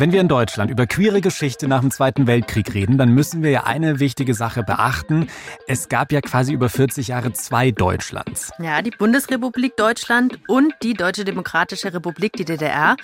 Wenn 0.00 0.12
wir 0.12 0.22
in 0.22 0.28
Deutschland 0.28 0.70
über 0.70 0.86
queere 0.86 1.20
Geschichte 1.20 1.68
nach 1.68 1.82
dem 1.82 1.90
Zweiten 1.90 2.26
Weltkrieg 2.26 2.72
reden, 2.72 2.96
dann 2.96 3.12
müssen 3.12 3.42
wir 3.42 3.50
ja 3.50 3.64
eine 3.64 4.00
wichtige 4.00 4.32
Sache 4.32 4.62
beachten. 4.62 5.26
Es 5.66 5.90
gab 5.90 6.10
ja 6.10 6.22
quasi 6.22 6.54
über 6.54 6.70
40 6.70 7.08
Jahre 7.08 7.34
zwei 7.34 7.70
Deutschlands. 7.70 8.50
Ja, 8.58 8.80
die 8.80 8.92
Bundesrepublik 8.92 9.76
Deutschland 9.76 10.40
und 10.48 10.72
die 10.82 10.94
Deutsche 10.94 11.26
Demokratische 11.26 11.92
Republik, 11.92 12.32
die 12.32 12.46
DDR. 12.46 12.96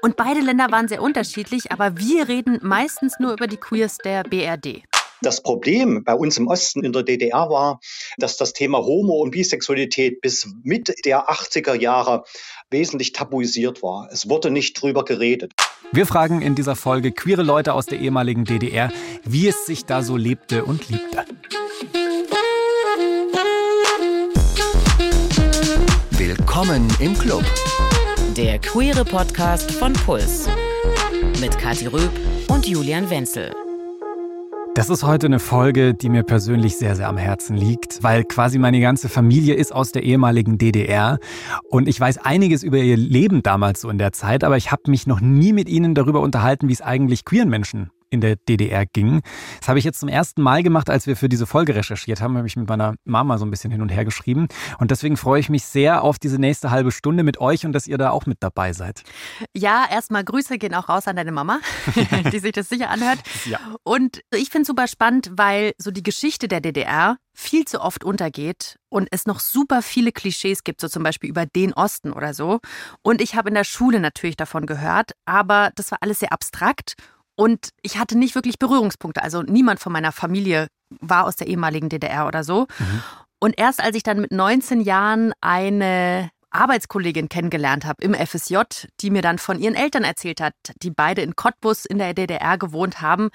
Und 0.00 0.16
beide 0.16 0.40
Länder 0.40 0.70
waren 0.70 0.88
sehr 0.88 1.02
unterschiedlich, 1.02 1.70
aber 1.70 1.98
wir 1.98 2.26
reden 2.28 2.60
meistens 2.62 3.18
nur 3.18 3.34
über 3.34 3.46
die 3.46 3.58
Queers 3.58 3.98
der 3.98 4.22
BRD. 4.22 4.84
Das 5.22 5.40
Problem 5.40 6.02
bei 6.02 6.14
uns 6.14 6.36
im 6.36 6.48
Osten 6.48 6.84
in 6.84 6.92
der 6.92 7.04
DDR 7.04 7.48
war, 7.48 7.78
dass 8.18 8.36
das 8.36 8.52
Thema 8.52 8.78
Homo- 8.78 9.20
und 9.22 9.30
Bisexualität 9.30 10.20
bis 10.20 10.48
Mitte 10.64 10.94
der 11.04 11.30
80er 11.30 11.74
Jahre 11.74 12.24
wesentlich 12.70 13.12
tabuisiert 13.12 13.84
war. 13.84 14.08
Es 14.10 14.28
wurde 14.28 14.50
nicht 14.50 14.82
drüber 14.82 15.04
geredet. 15.04 15.52
Wir 15.92 16.06
fragen 16.06 16.42
in 16.42 16.56
dieser 16.56 16.74
Folge 16.74 17.12
queere 17.12 17.44
Leute 17.44 17.74
aus 17.74 17.86
der 17.86 18.00
ehemaligen 18.00 18.44
DDR, 18.44 18.90
wie 19.24 19.46
es 19.46 19.64
sich 19.64 19.84
da 19.84 20.02
so 20.02 20.16
lebte 20.16 20.64
und 20.64 20.88
liebte. 20.88 21.24
Willkommen 26.10 26.88
im 26.98 27.16
Club. 27.16 27.44
Der 28.36 28.58
queere 28.58 29.04
Podcast 29.04 29.70
von 29.70 29.92
Puls. 29.92 30.48
Mit 31.40 31.56
Kathi 31.58 31.86
Röb 31.86 32.10
und 32.48 32.66
Julian 32.66 33.08
Wenzel. 33.08 33.52
Das 34.74 34.88
ist 34.88 35.02
heute 35.02 35.26
eine 35.26 35.38
Folge, 35.38 35.92
die 35.92 36.08
mir 36.08 36.22
persönlich 36.22 36.78
sehr, 36.78 36.96
sehr 36.96 37.06
am 37.06 37.18
Herzen 37.18 37.58
liegt, 37.58 38.02
weil 38.02 38.24
quasi 38.24 38.58
meine 38.58 38.80
ganze 38.80 39.10
Familie 39.10 39.54
ist 39.54 39.70
aus 39.70 39.92
der 39.92 40.02
ehemaligen 40.02 40.56
DDR 40.56 41.18
und 41.68 41.88
ich 41.88 42.00
weiß 42.00 42.16
einiges 42.16 42.62
über 42.62 42.78
ihr 42.78 42.96
Leben 42.96 43.42
damals 43.42 43.82
so 43.82 43.90
in 43.90 43.98
der 43.98 44.12
Zeit, 44.12 44.44
aber 44.44 44.56
ich 44.56 44.72
habe 44.72 44.90
mich 44.90 45.06
noch 45.06 45.20
nie 45.20 45.52
mit 45.52 45.68
ihnen 45.68 45.94
darüber 45.94 46.20
unterhalten, 46.20 46.68
wie 46.68 46.72
es 46.72 46.80
eigentlich 46.80 47.26
queeren 47.26 47.50
Menschen 47.50 47.90
in 48.12 48.20
der 48.20 48.36
DDR 48.36 48.84
ging. 48.86 49.22
Das 49.58 49.68
habe 49.68 49.78
ich 49.78 49.84
jetzt 49.84 50.00
zum 50.00 50.08
ersten 50.08 50.42
Mal 50.42 50.62
gemacht, 50.62 50.90
als 50.90 51.06
wir 51.06 51.16
für 51.16 51.28
diese 51.28 51.46
Folge 51.46 51.74
recherchiert 51.74 52.20
haben, 52.20 52.36
habe 52.36 52.46
ich 52.46 52.56
mit 52.56 52.68
meiner 52.68 52.94
Mama 53.04 53.38
so 53.38 53.46
ein 53.46 53.50
bisschen 53.50 53.70
hin 53.70 53.80
und 53.80 53.88
her 53.88 54.04
geschrieben. 54.04 54.48
Und 54.78 54.90
deswegen 54.90 55.16
freue 55.16 55.40
ich 55.40 55.48
mich 55.48 55.64
sehr 55.64 56.02
auf 56.02 56.18
diese 56.18 56.38
nächste 56.38 56.70
halbe 56.70 56.92
Stunde 56.92 57.22
mit 57.22 57.40
euch 57.40 57.64
und 57.64 57.72
dass 57.72 57.86
ihr 57.86 57.98
da 57.98 58.10
auch 58.10 58.26
mit 58.26 58.38
dabei 58.40 58.72
seid. 58.72 59.02
Ja, 59.56 59.86
erstmal 59.90 60.24
Grüße 60.24 60.58
gehen 60.58 60.74
auch 60.74 60.88
raus 60.88 61.08
an 61.08 61.16
deine 61.16 61.32
Mama, 61.32 61.60
die 62.32 62.38
sich 62.38 62.52
das 62.52 62.68
sicher 62.68 62.90
anhört. 62.90 63.18
Ja. 63.46 63.58
Und 63.82 64.20
ich 64.34 64.50
finde 64.50 64.62
es 64.62 64.68
super 64.68 64.86
spannend, 64.86 65.32
weil 65.34 65.72
so 65.78 65.90
die 65.90 66.02
Geschichte 66.02 66.48
der 66.48 66.60
DDR 66.60 67.16
viel 67.34 67.64
zu 67.64 67.80
oft 67.80 68.04
untergeht 68.04 68.78
und 68.90 69.08
es 69.10 69.26
noch 69.26 69.40
super 69.40 69.80
viele 69.80 70.12
Klischees 70.12 70.64
gibt, 70.64 70.80
so 70.80 70.88
zum 70.88 71.02
Beispiel 71.02 71.30
über 71.30 71.46
den 71.46 71.72
Osten 71.72 72.12
oder 72.12 72.34
so. 72.34 72.60
Und 73.02 73.22
ich 73.22 73.34
habe 73.34 73.48
in 73.48 73.54
der 73.54 73.64
Schule 73.64 74.00
natürlich 74.00 74.36
davon 74.36 74.66
gehört, 74.66 75.12
aber 75.24 75.70
das 75.74 75.90
war 75.90 75.98
alles 76.02 76.20
sehr 76.20 76.32
abstrakt 76.32 76.94
und 77.36 77.70
ich 77.82 77.98
hatte 77.98 78.18
nicht 78.18 78.34
wirklich 78.34 78.58
Berührungspunkte. 78.58 79.22
Also 79.22 79.42
niemand 79.42 79.80
von 79.80 79.92
meiner 79.92 80.12
Familie 80.12 80.68
war 81.00 81.24
aus 81.24 81.36
der 81.36 81.46
ehemaligen 81.46 81.88
DDR 81.88 82.26
oder 82.26 82.44
so. 82.44 82.66
Mhm. 82.78 83.02
Und 83.40 83.58
erst 83.58 83.82
als 83.82 83.96
ich 83.96 84.02
dann 84.02 84.20
mit 84.20 84.30
19 84.30 84.80
Jahren 84.80 85.32
eine 85.40 86.30
Arbeitskollegin 86.50 87.28
kennengelernt 87.28 87.86
habe 87.86 88.04
im 88.04 88.14
FSJ, 88.14 88.58
die 89.00 89.10
mir 89.10 89.22
dann 89.22 89.38
von 89.38 89.58
ihren 89.58 89.74
Eltern 89.74 90.04
erzählt 90.04 90.40
hat, 90.40 90.54
die 90.82 90.90
beide 90.90 91.22
in 91.22 91.34
Cottbus 91.34 91.86
in 91.86 91.98
der 91.98 92.14
DDR 92.14 92.58
gewohnt 92.58 93.00
haben, 93.00 93.30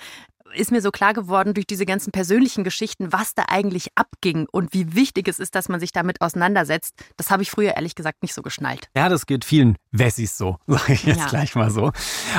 ist 0.54 0.72
mir 0.72 0.82
so 0.82 0.92
klar 0.92 1.14
geworden 1.14 1.54
durch 1.54 1.68
diese 1.68 1.86
ganzen 1.86 2.12
persönlichen 2.12 2.64
Geschichten, 2.64 3.12
was 3.12 3.34
da 3.36 3.46
eigentlich 3.48 3.90
abging 3.96 4.48
und 4.52 4.74
wie 4.74 4.96
wichtig 4.96 5.28
es 5.28 5.40
ist, 5.40 5.56
dass 5.56 5.70
man 5.70 5.80
sich 5.80 5.92
damit 5.92 6.22
auseinandersetzt. 6.22 6.94
Das 7.18 7.32
habe 7.32 7.44
ich 7.44 7.52
früher 7.52 7.76
ehrlich 7.76 7.96
gesagt 7.96 8.22
nicht 8.22 8.34
so 8.34 8.42
geschnallt. 8.42 8.90
Ja, 8.96 9.10
das 9.10 9.26
geht 9.26 9.46
vielen 9.46 9.78
Wessis 9.92 10.38
so, 10.38 10.58
sage 10.68 10.94
ich 10.94 11.04
jetzt 11.04 11.20
ja. 11.20 11.28
gleich 11.28 11.56
mal 11.56 11.70
so. 11.70 11.92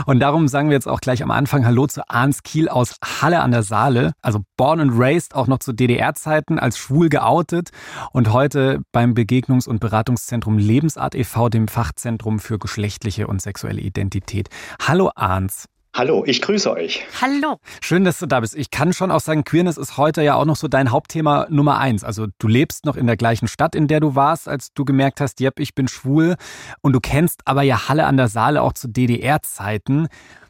Und 0.06 0.20
darum 0.20 0.48
sagen 0.48 0.68
wir 0.68 0.74
jetzt 0.74 0.88
auch 0.88 1.00
gleich 1.00 1.22
am 1.22 1.30
Anfang 1.30 1.64
Hallo 1.64 1.86
zu 1.86 2.08
Arns 2.08 2.42
Kiel 2.42 2.68
aus 2.68 2.96
Halle 3.20 3.40
an 3.40 3.50
der 3.50 3.62
Saale, 3.62 4.12
also 4.22 4.40
born 4.56 4.80
and 4.80 4.92
raised, 4.94 5.34
auch 5.34 5.46
noch 5.46 5.58
zu 5.58 5.72
DDR-Zeiten 5.72 6.58
als 6.58 6.78
schwul 6.78 7.08
geoutet 7.08 7.70
und 8.12 8.32
heute 8.32 8.80
beim 8.92 9.14
Begegnungs- 9.14 9.68
und 9.68 9.80
Beratungszentrum 9.80 10.58
Lebensart 10.58 11.14
e.V., 11.14 11.48
dem 11.48 11.68
Fachzentrum 11.68 12.38
für 12.38 12.58
geschlechtliche 12.58 13.26
und 13.26 13.42
sexuelle 13.42 13.80
Identität. 13.80 14.48
Hallo 14.80 15.10
Arns. 15.14 15.66
Hallo, 15.98 16.22
ich 16.24 16.40
grüße 16.42 16.70
euch. 16.70 17.04
Hallo. 17.20 17.56
Schön, 17.80 18.04
dass 18.04 18.20
du 18.20 18.26
da 18.26 18.38
bist. 18.38 18.54
Ich 18.54 18.70
kann 18.70 18.92
schon 18.92 19.10
auch 19.10 19.18
sagen, 19.18 19.42
Queerness 19.42 19.76
ist 19.76 19.96
heute 19.96 20.22
ja 20.22 20.36
auch 20.36 20.44
noch 20.44 20.54
so 20.54 20.68
dein 20.68 20.92
Hauptthema 20.92 21.48
Nummer 21.50 21.78
eins. 21.78 22.04
Also 22.04 22.28
du 22.38 22.46
lebst 22.46 22.84
noch 22.84 22.94
in 22.94 23.08
der 23.08 23.16
gleichen 23.16 23.48
Stadt, 23.48 23.74
in 23.74 23.88
der 23.88 23.98
du 23.98 24.14
warst, 24.14 24.48
als 24.48 24.72
du 24.72 24.84
gemerkt 24.84 25.20
hast, 25.20 25.40
yep, 25.40 25.58
ich 25.58 25.74
bin 25.74 25.88
schwul. 25.88 26.36
Und 26.82 26.92
du 26.92 27.00
kennst 27.00 27.40
aber 27.46 27.62
ja 27.62 27.88
Halle 27.88 28.06
an 28.06 28.16
der 28.16 28.28
Saale 28.28 28.62
auch 28.62 28.74
zu 28.74 28.86
DDR-Zeiten. 28.86 30.06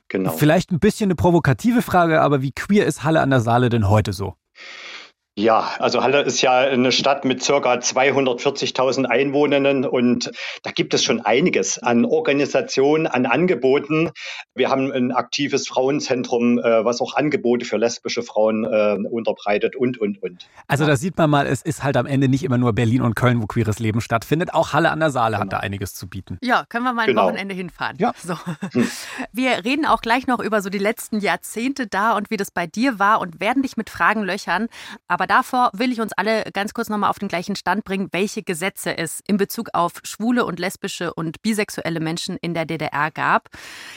Genau. 0.09 0.33
Vielleicht 0.33 0.71
ein 0.71 0.81
bisschen 0.81 1.07
eine 1.07 1.15
provokative 1.15 1.81
Frage, 1.81 2.21
aber 2.21 2.43
wie 2.43 2.53
queer 2.53 2.85
ist 2.85 3.03
Halle 3.03 3.23
an 3.23 3.31
der 3.31 3.41
Saale 3.41 3.71
denn 3.71 3.89
heute 3.89 4.13
so? 4.13 4.35
Ja, 5.39 5.71
also 5.79 6.03
Halle 6.03 6.23
ist 6.23 6.43
ja 6.43 6.59
eine 6.59 6.91
Stadt 6.91 7.25
mit 7.25 7.45
circa 7.45 7.75
240.000 7.75 9.05
Einwohnern 9.05 9.85
und 9.85 10.33
da 10.65 10.73
gibt 10.73 10.95
es 10.95 11.05
schon 11.05 11.21
einiges 11.21 11.79
an 11.79 12.05
Organisationen, 12.05 13.07
an 13.07 13.25
Angeboten. 13.25 14.11
Wir 14.57 14.69
haben 14.69 14.91
ein 14.91 15.13
aktives 15.13 15.69
Frauenzentrum, 15.69 16.59
äh, 16.59 16.85
was 16.85 17.01
auch 17.01 17.15
Angebote 17.15 17.65
für 17.67 17.77
lesbische 17.77 18.25
Frauen 18.25 18.65
äh, 18.65 18.97
unterbreitet 19.09 19.77
und, 19.77 19.97
und, 19.99 20.21
und. 20.21 20.49
Also 20.67 20.85
da 20.87 20.97
sieht 20.97 21.17
man 21.17 21.31
mal, 21.31 21.47
es 21.47 21.63
ist 21.63 21.85
halt 21.85 21.97
am 21.97 22.07
Ende 22.07 22.27
nicht 22.29 22.43
immer 22.43 22.59
nur 22.59 22.73
Berlin 22.73 23.03
und 23.03 23.15
Köln, 23.15 23.41
wo 23.41 23.47
queeres 23.47 23.79
Leben 23.79 24.01
stattfindet. 24.01 24.53
Auch 24.55 24.73
Halle 24.73 24.91
an 24.91 24.99
der 24.99 25.11
Saale 25.11 25.37
genau. 25.37 25.45
hat 25.45 25.53
da 25.53 25.59
einiges 25.59 25.95
zu 25.95 26.09
bieten. 26.09 26.39
Ja, 26.43 26.65
können 26.69 26.83
wir 26.83 26.93
mal 26.93 27.03
ein 27.03 27.11
genau. 27.11 27.27
Wochenende 27.27 27.55
hinfahren. 27.55 27.97
Ja. 28.01 28.13
So. 28.17 28.37
Hm. 28.73 28.91
Wir 29.33 29.65
reden 29.65 29.87
auch 29.87 30.01
gleich 30.01 30.27
noch 30.27 30.41
über 30.41 30.63
so 30.63 30.69
die 30.69 30.79
letzten 30.79 31.21
Jahrzehnte 31.21 31.87
da 31.87 32.17
und 32.17 32.31
wie 32.31 32.37
das 32.37 32.51
bei 32.51 32.67
dir 32.67 32.99
war 32.99 33.21
und 33.21 33.39
werden 33.39 33.63
dich 33.63 33.77
mit 33.77 33.89
Fragen 33.89 34.25
löchern. 34.25 34.67
Aber 35.07 35.28
davor 35.29 35.71
will 35.75 35.93
ich 35.93 36.01
uns 36.01 36.13
alle 36.15 36.45
ganz 36.53 36.75
kurz 36.75 36.89
nochmal 36.89 37.11
auf 37.11 37.19
den 37.19 37.29
gleichen 37.29 37.57
Stand 37.57 37.85
bringen, 37.85 38.09
welche 38.13 38.43
Gesetze 38.43 38.97
es 38.97 39.21
in 39.27 39.37
Bezug 39.37 39.69
auf 39.73 39.93
schwule 40.03 40.45
und 40.45 40.59
lesbische 40.59 41.15
und 41.15 41.43
bisexuelle 41.43 42.01
Menschen 42.01 42.37
in 42.41 42.55
der 42.55 42.67
DDR 42.67 43.11
gab. 43.11 43.49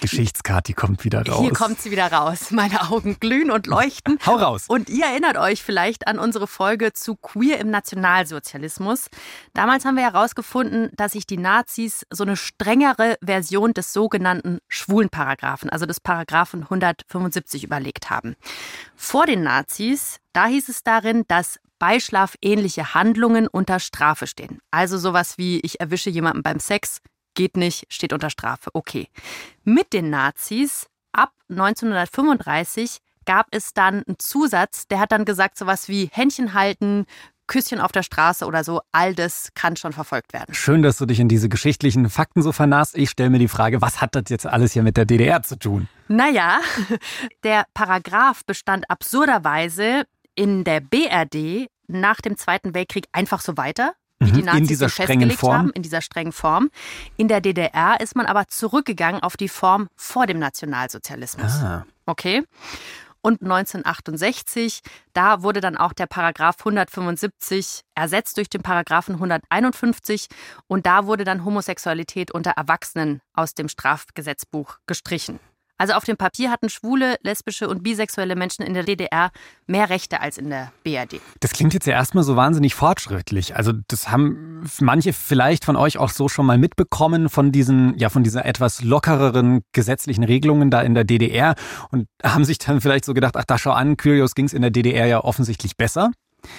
Geschichtskarte, 0.01 0.73
kommt 0.73 1.03
wieder 1.03 1.25
raus. 1.27 1.41
Hier 1.41 1.53
kommt 1.53 1.81
sie 1.81 1.91
wieder 1.91 2.11
raus. 2.11 2.51
Meine 2.51 2.89
Augen 2.89 3.17
glühen 3.19 3.51
und 3.51 3.67
leuchten. 3.71 4.19
Hau 4.25 4.35
raus. 4.35 4.65
Und 4.67 4.89
ihr 4.89 5.05
erinnert 5.05 5.37
euch 5.37 5.63
vielleicht 5.63 6.07
an 6.07 6.19
unsere 6.19 6.47
Folge 6.47 6.93
zu 6.93 7.15
Queer 7.15 7.59
im 7.59 7.69
Nationalsozialismus. 7.69 9.07
Damals 9.53 9.85
haben 9.85 9.95
wir 9.95 10.03
herausgefunden, 10.03 10.91
dass 10.95 11.13
sich 11.13 11.25
die 11.25 11.37
Nazis 11.37 12.05
so 12.09 12.23
eine 12.23 12.37
strengere 12.37 13.17
Version 13.23 13.73
des 13.73 13.93
sogenannten 13.93 14.59
Schwulenparagraphen, 14.67 15.69
also 15.69 15.85
des 15.85 15.99
Paragraphen 15.99 16.63
175 16.63 17.63
überlegt 17.63 18.09
haben. 18.09 18.35
Vor 18.95 19.25
den 19.25 19.43
Nazis 19.43 20.20
da 20.33 20.47
hieß 20.47 20.69
es 20.69 20.83
darin, 20.83 21.23
dass 21.27 21.59
beischlafähnliche 21.79 22.93
Handlungen 22.93 23.47
unter 23.47 23.79
Strafe 23.79 24.27
stehen. 24.27 24.59
Also 24.69 24.97
sowas 24.97 25.37
wie 25.37 25.59
ich 25.61 25.79
erwische 25.79 26.09
jemanden 26.09 26.43
beim 26.43 26.59
Sex, 26.59 26.99
geht 27.33 27.57
nicht, 27.57 27.85
steht 27.89 28.13
unter 28.13 28.29
Strafe. 28.29 28.69
Okay. 28.73 29.07
Mit 29.63 29.93
den 29.93 30.09
Nazis 30.09 30.87
ab 31.11 31.31
1935 31.49 32.97
gab 33.25 33.47
es 33.51 33.73
dann 33.73 34.03
einen 34.03 34.19
Zusatz, 34.19 34.87
der 34.87 34.99
hat 34.99 35.11
dann 35.11 35.25
gesagt 35.25 35.57
sowas 35.57 35.87
wie 35.87 36.09
Händchen 36.11 36.53
halten, 36.53 37.05
Küsschen 37.47 37.81
auf 37.81 37.91
der 37.91 38.03
Straße 38.03 38.45
oder 38.45 38.63
so, 38.63 38.81
all 38.93 39.13
das 39.13 39.49
kann 39.55 39.75
schon 39.75 39.91
verfolgt 39.91 40.31
werden. 40.31 40.53
Schön, 40.55 40.81
dass 40.81 40.97
du 40.97 41.05
dich 41.05 41.19
in 41.19 41.27
diese 41.27 41.49
geschichtlichen 41.49 42.09
Fakten 42.09 42.41
so 42.41 42.53
vernahst. 42.53 42.97
Ich 42.97 43.09
stelle 43.09 43.29
mir 43.29 43.39
die 43.39 43.49
Frage, 43.49 43.81
was 43.81 43.99
hat 43.99 44.15
das 44.15 44.23
jetzt 44.29 44.45
alles 44.45 44.71
hier 44.71 44.83
mit 44.83 44.95
der 44.95 45.05
DDR 45.05 45.43
zu 45.43 45.57
tun? 45.57 45.89
Naja, 46.07 46.61
der 47.43 47.65
Paragraph 47.73 48.45
bestand 48.45 48.89
absurderweise 48.89 50.05
in 50.35 50.63
der 50.63 50.79
BRD 50.79 51.69
nach 51.87 52.21
dem 52.21 52.37
Zweiten 52.37 52.73
Weltkrieg 52.73 53.05
einfach 53.11 53.41
so 53.41 53.57
weiter 53.57 53.93
wie 54.21 54.31
die 54.31 54.39
mhm. 54.41 54.45
Nazis 54.45 54.61
in 54.61 54.67
dieser 54.67 54.89
strengen 54.89 55.31
Form. 55.31 55.53
haben, 55.53 55.69
in 55.71 55.81
dieser 55.81 56.01
strengen 56.01 56.31
Form. 56.31 56.69
In 57.17 57.27
der 57.27 57.41
DDR 57.41 57.99
ist 57.99 58.15
man 58.15 58.27
aber 58.27 58.47
zurückgegangen 58.47 59.23
auf 59.23 59.35
die 59.35 59.49
Form 59.49 59.89
vor 59.95 60.27
dem 60.27 60.37
Nationalsozialismus. 60.39 61.53
Ah. 61.53 61.85
Okay. 62.05 62.43
Und 63.23 63.41
1968, 63.43 64.81
da 65.13 65.43
wurde 65.43 65.61
dann 65.61 65.77
auch 65.77 65.93
der 65.93 66.07
Paragraph 66.07 66.57
175 66.59 67.81
ersetzt 67.93 68.37
durch 68.37 68.49
den 68.49 68.63
Paragraphen 68.63 69.15
151 69.15 70.27
und 70.67 70.87
da 70.87 71.05
wurde 71.05 71.23
dann 71.23 71.45
Homosexualität 71.45 72.31
unter 72.31 72.51
Erwachsenen 72.51 73.21
aus 73.33 73.53
dem 73.53 73.69
Strafgesetzbuch 73.69 74.77
gestrichen. 74.87 75.39
Also 75.81 75.93
auf 75.93 76.03
dem 76.03 76.15
Papier 76.15 76.51
hatten 76.51 76.69
schwule, 76.69 77.17
lesbische 77.23 77.67
und 77.67 77.81
bisexuelle 77.81 78.35
Menschen 78.35 78.63
in 78.63 78.75
der 78.75 78.83
DDR 78.83 79.31
mehr 79.65 79.89
Rechte 79.89 80.21
als 80.21 80.37
in 80.37 80.51
der 80.51 80.71
BRD. 80.83 81.19
Das 81.39 81.53
klingt 81.53 81.73
jetzt 81.73 81.87
ja 81.87 81.93
erstmal 81.93 82.23
so 82.23 82.35
wahnsinnig 82.35 82.75
fortschrittlich. 82.75 83.55
Also 83.55 83.73
das 83.87 84.11
haben 84.11 84.69
manche 84.79 85.11
vielleicht 85.11 85.65
von 85.65 85.75
euch 85.75 85.97
auch 85.97 86.11
so 86.11 86.29
schon 86.29 86.45
mal 86.45 86.59
mitbekommen 86.59 87.29
von 87.29 87.51
diesen, 87.51 87.97
ja, 87.97 88.09
von 88.09 88.21
dieser 88.23 88.45
etwas 88.45 88.83
lockereren 88.83 89.61
gesetzlichen 89.71 90.23
Regelungen 90.23 90.69
da 90.69 90.81
in 90.81 90.93
der 90.93 91.03
DDR 91.03 91.55
und 91.89 92.05
haben 92.23 92.45
sich 92.45 92.59
dann 92.59 92.79
vielleicht 92.79 93.03
so 93.03 93.15
gedacht, 93.15 93.35
ach 93.35 93.45
da 93.45 93.57
schau 93.57 93.71
an, 93.71 93.97
Curious 93.97 94.35
ging 94.35 94.45
es 94.45 94.53
in 94.53 94.61
der 94.61 94.69
DDR 94.69 95.07
ja 95.07 95.23
offensichtlich 95.23 95.77
besser. 95.77 96.11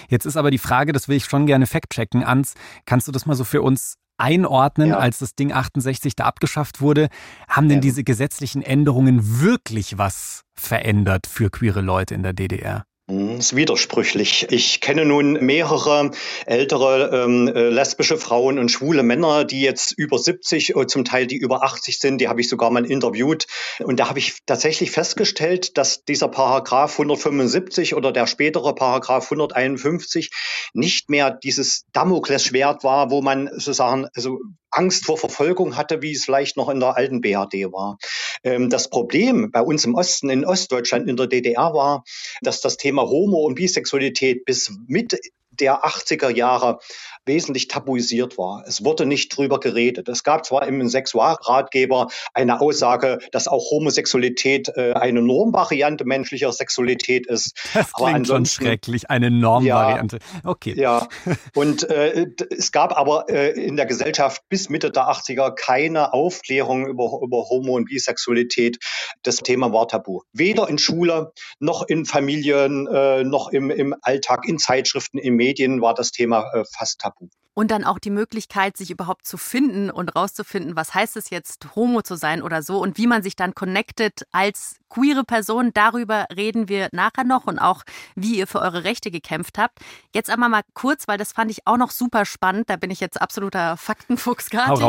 Jetzt 0.09 0.27
ist 0.27 0.37
aber 0.37 0.51
die 0.51 0.59
Frage, 0.59 0.91
das 0.91 1.07
will 1.07 1.17
ich 1.17 1.27
schon 1.27 1.47
gerne 1.47 1.69
fact-checken, 1.69 2.25
Ans, 2.25 2.55
kannst 2.87 3.07
du 3.07 3.13
das 3.13 3.25
mal 3.27 3.37
so 3.37 3.45
für 3.45 3.63
uns 3.63 3.99
einordnen, 4.23 4.91
ja. 4.91 4.99
als 4.99 5.19
das 5.19 5.35
Ding 5.35 5.53
68 5.53 6.17
da 6.17 6.25
abgeschafft 6.25 6.81
wurde. 6.81 7.09
Haben 7.49 7.69
denn 7.69 7.79
ja. 7.79 7.83
diese 7.83 8.05
gesetzlichen 8.05 8.63
Änderungen 8.63 9.41
wirklich 9.41 9.99
was 9.99 10.45
verändert 10.55 11.27
für 11.27 11.51
queere 11.51 11.81
Leute 11.81 12.15
in 12.15 12.23
der 12.23 12.33
DDR? 12.33 12.85
Das 13.13 13.21
hm, 13.21 13.39
ist 13.39 13.57
widersprüchlich. 13.57 14.47
Ich 14.51 14.81
kenne 14.81 15.05
nun 15.05 15.35
mehrere 15.35 16.13
ältere 16.47 17.11
ähm, 17.13 17.47
äh, 17.47 17.69
lesbische 17.69 18.17
Frauen 18.17 18.59
und 18.59 18.71
schwule 18.71 19.03
Männer, 19.03 19.45
die 19.45 19.61
jetzt 19.61 19.93
über 19.93 20.19
70, 20.19 20.75
äh, 20.75 20.87
zum 20.87 21.05
Teil 21.05 21.27
die 21.27 21.37
über 21.37 21.63
80 21.63 21.99
sind. 21.99 22.23
Die 22.23 22.29
habe 22.29 22.41
ich 22.41 22.49
sogar 22.49 22.71
mal 22.71 22.87
interviewt. 22.87 23.47
Und 23.81 24.01
da 24.01 24.09
habe 24.09 24.19
ich 24.19 24.39
tatsächlich 24.47 24.93
festgestellt, 24.93 25.77
dass 25.77 26.05
dieser 26.05 26.29
Paragraph 26.29 26.93
175 26.93 27.95
oder 27.95 28.13
der 28.13 28.27
spätere 28.27 28.75
Paragraph 28.75 29.25
151 29.25 30.31
nicht 30.73 31.11
mehr 31.11 31.31
dieses 31.31 31.85
Damoklesschwert 31.93 32.83
war, 32.83 33.11
wo 33.11 33.21
man 33.21 33.49
sozusagen 33.53 34.07
also 34.15 34.39
Angst 34.73 35.07
vor 35.07 35.19
Verfolgung 35.19 35.77
hatte, 35.77 36.03
wie 36.03 36.13
es 36.13 36.25
vielleicht 36.25 36.57
noch 36.57 36.69
in 36.69 36.81
der 36.81 36.97
alten 36.97 37.21
BRD 37.21 37.73
war. 37.73 37.99
Ähm, 38.43 38.71
das 38.71 38.91
Problem 38.91 39.51
bei 39.51 39.61
uns 39.61 39.85
im 39.85 39.95
Osten, 39.95 40.31
in 40.31 40.45
Ostdeutschland, 40.45 41.09
in 41.09 41.17
der 41.17 41.27
DDR 41.27 41.75
war, 41.75 42.05
dass 42.41 42.61
das 42.61 42.77
Thema 42.77 43.03
Homo- 43.03 43.45
und 43.45 43.55
Bisexualität 43.55 44.45
bis 44.45 44.73
Mitte 44.87 45.19
der 45.63 45.85
80er 45.85 46.29
Jahre 46.29 46.81
wesentlich 47.25 47.69
tabuisiert 47.69 48.37
war. 48.37 48.65
Es 48.67 48.85
wurde 48.85 49.07
nicht 49.07 49.37
drüber 49.37 49.61
geredet. 49.61 50.09
Es 50.09 50.25
gab 50.25 50.45
zwar 50.45 50.67
im 50.67 50.87
Sexualratgeber 50.89 52.09
eine 52.35 52.61
Aussage, 52.61 53.19
dass 53.31 53.47
auch 53.47 53.71
Homosexualität 53.71 54.71
äh, 54.75 54.95
eine 54.95 55.23
Normvariante 55.23 56.05
menschlicher 56.05 56.53
Sexualität 56.53 57.27
ist. 57.27 57.53
Das 57.75 57.95
aber 57.95 58.11
klingt 58.11 58.27
schon 58.27 58.47
schrecklich, 58.47 59.09
eine 59.09 59.31
Normvariante. 59.31 60.19
Ja, 60.19 60.51
okay. 60.51 60.75
Ja, 60.77 61.09
und 61.55 61.89
äh, 61.89 62.27
es 62.51 62.71
gab 62.71 62.97
aber 62.99 63.27
äh, 63.29 63.51
in 63.53 63.77
der 63.77 63.87
Gesellschaft 63.87 64.43
bis 64.49 64.69
Mitte 64.69 64.91
der 64.91 65.05
80er 65.05 65.55
keine 65.55 66.13
Aufklärung 66.13 66.87
über, 66.87 67.21
über 67.23 67.49
Homo- 67.49 67.77
und 67.77 67.87
Bisexualität. 67.87 68.79
Das 69.23 69.37
Thema 69.37 69.73
war 69.73 69.89
tabu. 69.89 70.21
Weder 70.33 70.69
in 70.69 70.79
Schule, 70.79 71.33
noch 71.61 71.87
in 71.87 72.05
Familien, 72.05 72.87
äh, 72.89 73.25
noch 73.25 73.49
im, 73.49 73.71
im 73.71 73.95
Alltag, 74.03 74.47
in 74.47 74.59
Zeitschriften, 74.59 75.19
in 75.19 75.35
Medien 75.35 75.52
war 75.81 75.95
das 75.95 76.11
Thema 76.11 76.51
äh, 76.55 76.65
fast 76.65 77.01
tabu. 77.01 77.29
Und 77.55 77.71
dann 77.71 77.85
auch 77.85 77.99
die 77.99 78.11
Möglichkeit, 78.11 78.77
sich 78.77 78.91
überhaupt 78.91 79.27
zu 79.27 79.37
finden 79.37 79.91
und 79.91 80.17
rauszufinden, 80.17 80.75
was 80.75 80.95
heißt 80.95 81.17
es 81.17 81.31
jetzt, 81.31 81.75
Homo 81.77 82.03
zu 82.03 82.17
sein 82.17 82.43
oder 82.43 82.63
so 82.63 82.81
und 82.81 82.97
wie 82.97 83.07
man 83.07 83.23
sich 83.23 83.37
dann 83.37 83.55
connectet 83.55 84.23
als 84.33 84.77
queere 84.93 85.25
Person. 85.25 85.71
Darüber 85.75 86.27
reden 86.35 86.69
wir 86.69 86.89
nachher 86.93 87.25
noch 87.25 87.47
und 87.47 87.59
auch, 87.59 87.83
wie 88.15 88.37
ihr 88.37 88.47
für 88.47 88.61
eure 88.61 88.85
Rechte 88.85 89.11
gekämpft 89.11 89.59
habt. 89.59 89.79
Jetzt 90.15 90.31
aber 90.31 90.49
mal 90.49 90.63
kurz, 90.75 91.09
weil 91.09 91.19
das 91.19 91.33
fand 91.33 91.51
ich 91.51 91.67
auch 91.67 91.77
noch 91.79 91.91
super 91.91 92.25
spannend. 92.25 92.69
Da 92.69 92.77
bin 92.77 92.91
ich 92.91 93.01
jetzt 93.01 93.21
absoluter 93.21 93.77
Faktenfuchs 93.77 94.51
gerade. 94.51 94.81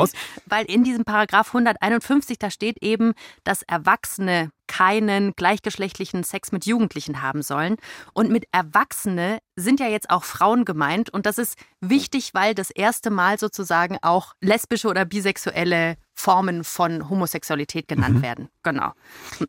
Weil 0.46 0.66
in 0.66 0.84
diesem 0.84 1.06
Paragraph 1.06 1.48
151, 1.48 2.38
da 2.38 2.50
steht 2.50 2.82
eben, 2.82 3.14
dass 3.44 3.64
Erwachsene 3.64 4.52
keinen 4.68 5.34
gleichgeschlechtlichen 5.36 6.24
Sex 6.24 6.52
mit 6.52 6.66
Jugendlichen 6.66 7.22
haben 7.22 7.42
sollen. 7.42 7.76
Und 8.14 8.32
mit 8.32 8.46
Erwachsene 8.52 9.40
sind 9.56 9.80
ja 9.80 9.88
jetzt 9.88 10.10
auch 10.10 10.24
Frauen 10.24 10.66
gemeint. 10.66 11.10
Und 11.10 11.26
das 11.26 11.38
ist 11.38 11.58
wichtig, 11.80 12.34
weil 12.34 12.53
das 12.56 12.70
erste 12.70 13.10
Mal 13.10 13.40
sozusagen 13.40 13.98
auch 14.02 14.34
lesbische 14.42 14.88
oder 14.88 15.06
bisexuelle 15.06 15.96
Formen 16.14 16.64
von 16.64 17.10
Homosexualität 17.10 17.88
genannt 17.88 18.18
mhm. 18.18 18.22
werden. 18.22 18.50
Genau. 18.64 18.92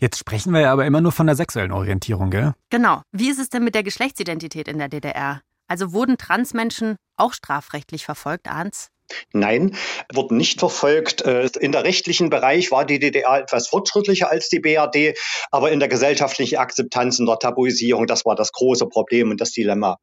Jetzt 0.01 0.19
sprechen 0.19 0.53
wir 0.53 0.61
ja 0.61 0.73
aber 0.73 0.87
immer 0.87 1.01
nur 1.01 1.13
von 1.13 1.27
der 1.27 1.37
sexuellen 1.37 1.73
Orientierung, 1.73 2.31
gell? 2.31 2.55
Genau. 2.71 3.03
Wie 3.13 3.29
ist 3.29 3.39
es 3.39 3.51
denn 3.51 3.65
mit 3.65 3.75
der 3.75 3.83
Geschlechtsidentität 3.83 4.69
in 4.69 4.79
der 4.79 4.89
DDR? 4.89 5.41
Also 5.67 5.93
wurden 5.93 6.19
Transmenschen 6.19 6.97
auch 7.17 7.33
strafrechtlich 7.33 8.05
verfolgt, 8.05 8.49
Arndt? 8.49 8.89
Nein, 9.33 9.77
wurden 10.13 10.37
nicht 10.37 10.61
verfolgt. 10.61 11.23
Äh, 11.23 11.49
in 11.61 11.73
der 11.73 11.85
rechtlichen 11.85 12.31
Bereich 12.31 12.71
war 12.71 12.85
die 12.85 12.99
DDR 12.99 13.41
etwas 13.41 13.69
fortschrittlicher 13.69 14.31
als 14.31 14.49
die 14.49 14.61
BRD, 14.61 15.19
aber 15.51 15.73
in 15.73 15.81
der 15.81 15.89
gesellschaftlichen 15.89 16.57
Akzeptanz 16.57 17.19
und 17.19 17.27
der 17.27 17.39
Tabuisierung, 17.39 18.07
das 18.07 18.25
war 18.25 18.35
das 18.35 18.53
große 18.53 18.87
Problem 18.87 19.31
und 19.31 19.41
das 19.41 19.53
Dilemma. 19.53 19.99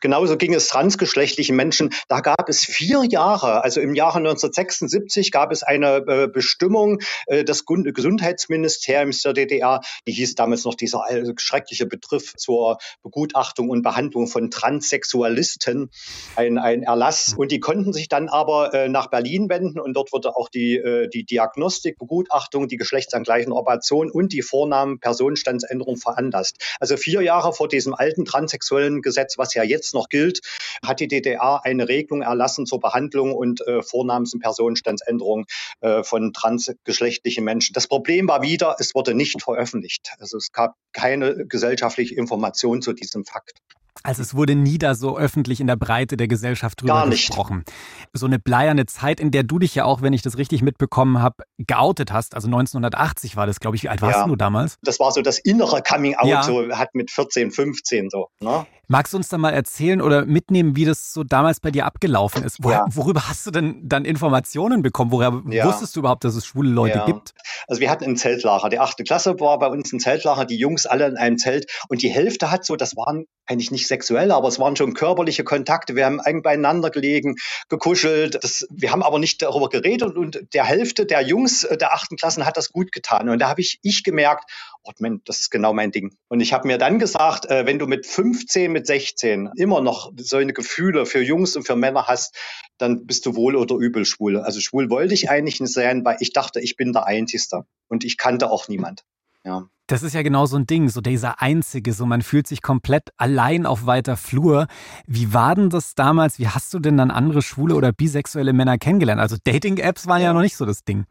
Genauso 0.00 0.36
ging 0.36 0.54
es 0.54 0.68
transgeschlechtlichen 0.68 1.56
Menschen. 1.56 1.90
Da 2.08 2.20
gab 2.20 2.48
es 2.48 2.64
vier 2.64 3.02
Jahre, 3.04 3.64
also 3.64 3.80
im 3.80 3.94
Jahre 3.94 4.18
1976 4.18 5.30
gab 5.30 5.50
es 5.50 5.62
eine 5.62 6.04
äh, 6.06 6.28
Bestimmung 6.28 7.00
äh, 7.26 7.44
des 7.44 7.64
Gesundheitsministeriums 7.66 9.22
der 9.22 9.32
DDR, 9.32 9.80
die 10.06 10.12
hieß 10.12 10.34
damals 10.34 10.64
noch 10.64 10.74
dieser 10.74 11.04
schreckliche 11.36 11.86
Begriff 11.86 12.34
zur 12.36 12.78
Begutachtung 13.02 13.68
und 13.70 13.82
Behandlung 13.82 14.26
von 14.28 14.50
Transsexualisten, 14.50 15.90
ein, 16.36 16.58
ein 16.58 16.82
Erlass. 16.82 17.34
Und 17.36 17.50
die 17.50 17.60
konnten 17.60 17.92
sich 17.92 18.08
dann 18.08 18.28
aber 18.28 18.53
aber 18.54 18.74
äh, 18.74 18.88
nach 18.88 19.08
Berlin 19.08 19.48
wenden 19.48 19.80
und 19.80 19.94
dort 19.94 20.12
wurde 20.12 20.36
auch 20.36 20.48
die, 20.48 20.76
äh, 20.76 21.08
die 21.08 21.24
Diagnostik, 21.24 21.98
Begutachtung, 21.98 22.68
die 22.68 22.76
geschlechtsangleichende 22.76 23.56
Operation 23.56 24.10
und 24.10 24.32
die 24.32 24.42
Vornamen 24.42 25.00
Personenstandsänderung 25.00 25.96
veranlasst. 25.96 26.56
Also 26.80 26.96
vier 26.96 27.22
Jahre 27.22 27.52
vor 27.52 27.68
diesem 27.68 27.94
alten 27.94 28.24
transsexuellen 28.24 29.02
Gesetz, 29.02 29.38
was 29.38 29.54
ja 29.54 29.62
jetzt 29.62 29.94
noch 29.94 30.08
gilt, 30.08 30.40
hat 30.84 31.00
die 31.00 31.08
DDR 31.08 31.60
eine 31.64 31.88
Regelung 31.88 32.22
erlassen 32.22 32.66
zur 32.66 32.80
Behandlung 32.80 33.34
und 33.34 33.66
äh, 33.66 33.82
Vornamens- 33.82 34.34
und 34.34 34.40
Personenstandsänderung 34.40 35.46
äh, 35.80 36.02
von 36.02 36.32
transgeschlechtlichen 36.32 37.44
Menschen. 37.44 37.72
Das 37.72 37.88
Problem 37.88 38.28
war 38.28 38.42
wieder, 38.42 38.76
es 38.78 38.94
wurde 38.94 39.14
nicht 39.14 39.42
veröffentlicht. 39.42 40.12
Also 40.18 40.36
es 40.36 40.52
gab 40.52 40.74
keine 40.92 41.46
gesellschaftliche 41.46 42.14
Information 42.14 42.82
zu 42.82 42.92
diesem 42.92 43.24
Fakt. 43.24 43.54
Also 44.02 44.22
es 44.22 44.34
wurde 44.34 44.54
nie 44.54 44.78
da 44.78 44.94
so 44.94 45.16
öffentlich 45.16 45.60
in 45.60 45.66
der 45.66 45.76
Breite 45.76 46.16
der 46.16 46.28
Gesellschaft 46.28 46.82
drüber 46.82 46.94
Gar 46.94 47.06
nicht. 47.06 47.26
gesprochen. 47.26 47.64
So 48.12 48.26
eine 48.26 48.38
bleierne 48.38 48.86
Zeit, 48.86 49.20
in 49.20 49.30
der 49.30 49.44
du 49.44 49.58
dich 49.58 49.74
ja 49.74 49.84
auch, 49.84 50.02
wenn 50.02 50.12
ich 50.12 50.22
das 50.22 50.36
richtig 50.36 50.62
mitbekommen 50.62 51.20
habe, 51.22 51.44
geoutet 51.58 52.12
hast. 52.12 52.34
Also 52.34 52.48
1980 52.48 53.36
war 53.36 53.46
das, 53.46 53.60
glaube 53.60 53.76
ich. 53.76 53.84
Wie 53.84 53.88
alt 53.88 54.02
warst 54.02 54.18
ja. 54.18 54.26
du 54.26 54.36
damals? 54.36 54.78
Das 54.82 55.00
war 55.00 55.12
so 55.12 55.22
das 55.22 55.38
innere 55.38 55.82
Coming 55.82 56.16
Out, 56.16 56.28
ja. 56.28 56.42
so 56.42 56.68
hat 56.70 56.94
mit 56.94 57.10
14, 57.10 57.50
15 57.50 58.10
so. 58.10 58.28
Ne? 58.40 58.66
Magst 58.88 59.12
du 59.12 59.16
uns 59.16 59.28
da 59.28 59.38
mal 59.38 59.52
erzählen 59.52 60.00
oder 60.00 60.24
mitnehmen, 60.24 60.76
wie 60.76 60.84
das 60.84 61.12
so 61.12 61.24
damals 61.24 61.60
bei 61.60 61.70
dir 61.70 61.86
abgelaufen 61.86 62.42
ist? 62.44 62.58
Woher, 62.62 62.78
ja. 62.78 62.86
Worüber 62.88 63.28
hast 63.28 63.46
du 63.46 63.50
denn 63.50 63.80
dann 63.82 64.04
Informationen 64.04 64.82
bekommen? 64.82 65.10
Woher 65.10 65.32
wusstest 65.32 65.96
du 65.96 66.00
überhaupt, 66.00 66.24
dass 66.24 66.34
es 66.34 66.46
schwule 66.46 66.70
Leute 66.70 67.02
gibt? 67.06 67.34
Also 67.66 67.80
wir 67.80 67.90
hatten 67.90 68.04
ein 68.04 68.16
Zeltlager. 68.16 68.68
Die 68.68 68.78
achte 68.78 69.04
Klasse 69.04 69.38
war 69.40 69.58
bei 69.58 69.68
uns 69.68 69.92
ein 69.92 70.00
Zeltlager, 70.00 70.44
die 70.44 70.56
Jungs 70.56 70.86
alle 70.86 71.06
in 71.06 71.16
einem 71.16 71.38
Zelt 71.38 71.70
und 71.88 72.02
die 72.02 72.10
Hälfte 72.10 72.50
hat 72.50 72.64
so, 72.64 72.76
das 72.76 72.96
waren 72.96 73.26
eigentlich 73.46 73.70
nicht 73.70 73.86
sexuell, 73.86 74.32
aber 74.32 74.48
es 74.48 74.58
waren 74.58 74.76
schon 74.76 74.94
körperliche 74.94 75.44
Kontakte. 75.44 75.94
Wir 75.94 76.06
haben 76.06 76.20
eng 76.20 76.42
beieinander 76.42 76.90
gelegen, 76.90 77.36
gekuschelt. 77.68 78.42
Das, 78.42 78.66
wir 78.70 78.90
haben 78.90 79.02
aber 79.02 79.18
nicht 79.18 79.42
darüber 79.42 79.68
geredet 79.68 80.16
und 80.16 80.40
der 80.54 80.64
Hälfte 80.64 81.06
der 81.06 81.22
Jungs 81.22 81.64
äh, 81.64 81.76
der 81.76 81.92
achten 81.92 82.16
Klassen 82.16 82.46
hat 82.46 82.56
das 82.56 82.70
gut 82.70 82.92
getan. 82.92 83.28
Und 83.28 83.38
da 83.38 83.48
habe 83.48 83.60
ich, 83.60 83.78
ich 83.82 84.02
gemerkt, 84.02 84.50
oh 84.84 84.92
man, 84.98 85.22
das 85.24 85.40
ist 85.40 85.50
genau 85.50 85.72
mein 85.72 85.90
Ding. 85.90 86.14
Und 86.28 86.40
ich 86.40 86.52
habe 86.52 86.66
mir 86.66 86.78
dann 86.78 86.98
gesagt, 86.98 87.46
äh, 87.50 87.66
wenn 87.66 87.78
du 87.78 87.86
mit 87.86 88.06
15, 88.06 88.70
mit 88.70 88.86
16 88.86 89.50
immer 89.56 89.80
noch 89.80 90.12
so 90.16 90.36
eine 90.36 90.52
Gefühle 90.52 91.06
für 91.06 91.22
Jungs 91.22 91.56
und 91.56 91.64
für 91.66 91.76
Männer 91.76 92.06
hast, 92.06 92.36
dann 92.78 93.06
bist 93.06 93.26
du 93.26 93.34
wohl 93.34 93.56
oder 93.56 93.76
übel 93.76 94.04
schwul. 94.04 94.38
Also 94.38 94.60
schwul 94.60 94.90
wollte 94.90 95.14
ich 95.14 95.30
eigentlich 95.30 95.60
nicht 95.60 95.72
sein, 95.72 96.04
weil 96.04 96.18
ich 96.20 96.32
dachte, 96.32 96.60
ich 96.60 96.76
bin 96.76 96.92
der 96.92 97.06
Einzige 97.06 97.64
und 97.88 98.04
ich 98.04 98.16
kannte 98.16 98.50
auch 98.50 98.68
niemand. 98.68 99.04
Ja. 99.44 99.68
Das 99.86 100.02
ist 100.02 100.14
ja 100.14 100.22
genau 100.22 100.46
so 100.46 100.56
ein 100.56 100.66
Ding, 100.66 100.88
so 100.88 101.02
dieser 101.02 101.42
Einzige, 101.42 101.92
so 101.92 102.06
man 102.06 102.22
fühlt 102.22 102.46
sich 102.46 102.62
komplett 102.62 103.10
allein 103.18 103.66
auf 103.66 103.84
weiter 103.84 104.16
Flur. 104.16 104.66
Wie 105.06 105.34
war 105.34 105.54
denn 105.54 105.68
das 105.68 105.94
damals? 105.94 106.38
Wie 106.38 106.48
hast 106.48 106.72
du 106.72 106.78
denn 106.78 106.96
dann 106.96 107.10
andere 107.10 107.42
schwule 107.42 107.74
oder 107.74 107.92
bisexuelle 107.92 108.54
Männer 108.54 108.78
kennengelernt? 108.78 109.20
Also 109.20 109.36
Dating-Apps 109.44 110.06
waren 110.06 110.22
ja 110.22 110.32
noch 110.32 110.40
nicht 110.40 110.56
so 110.56 110.64
das 110.64 110.84
Ding. 110.84 111.04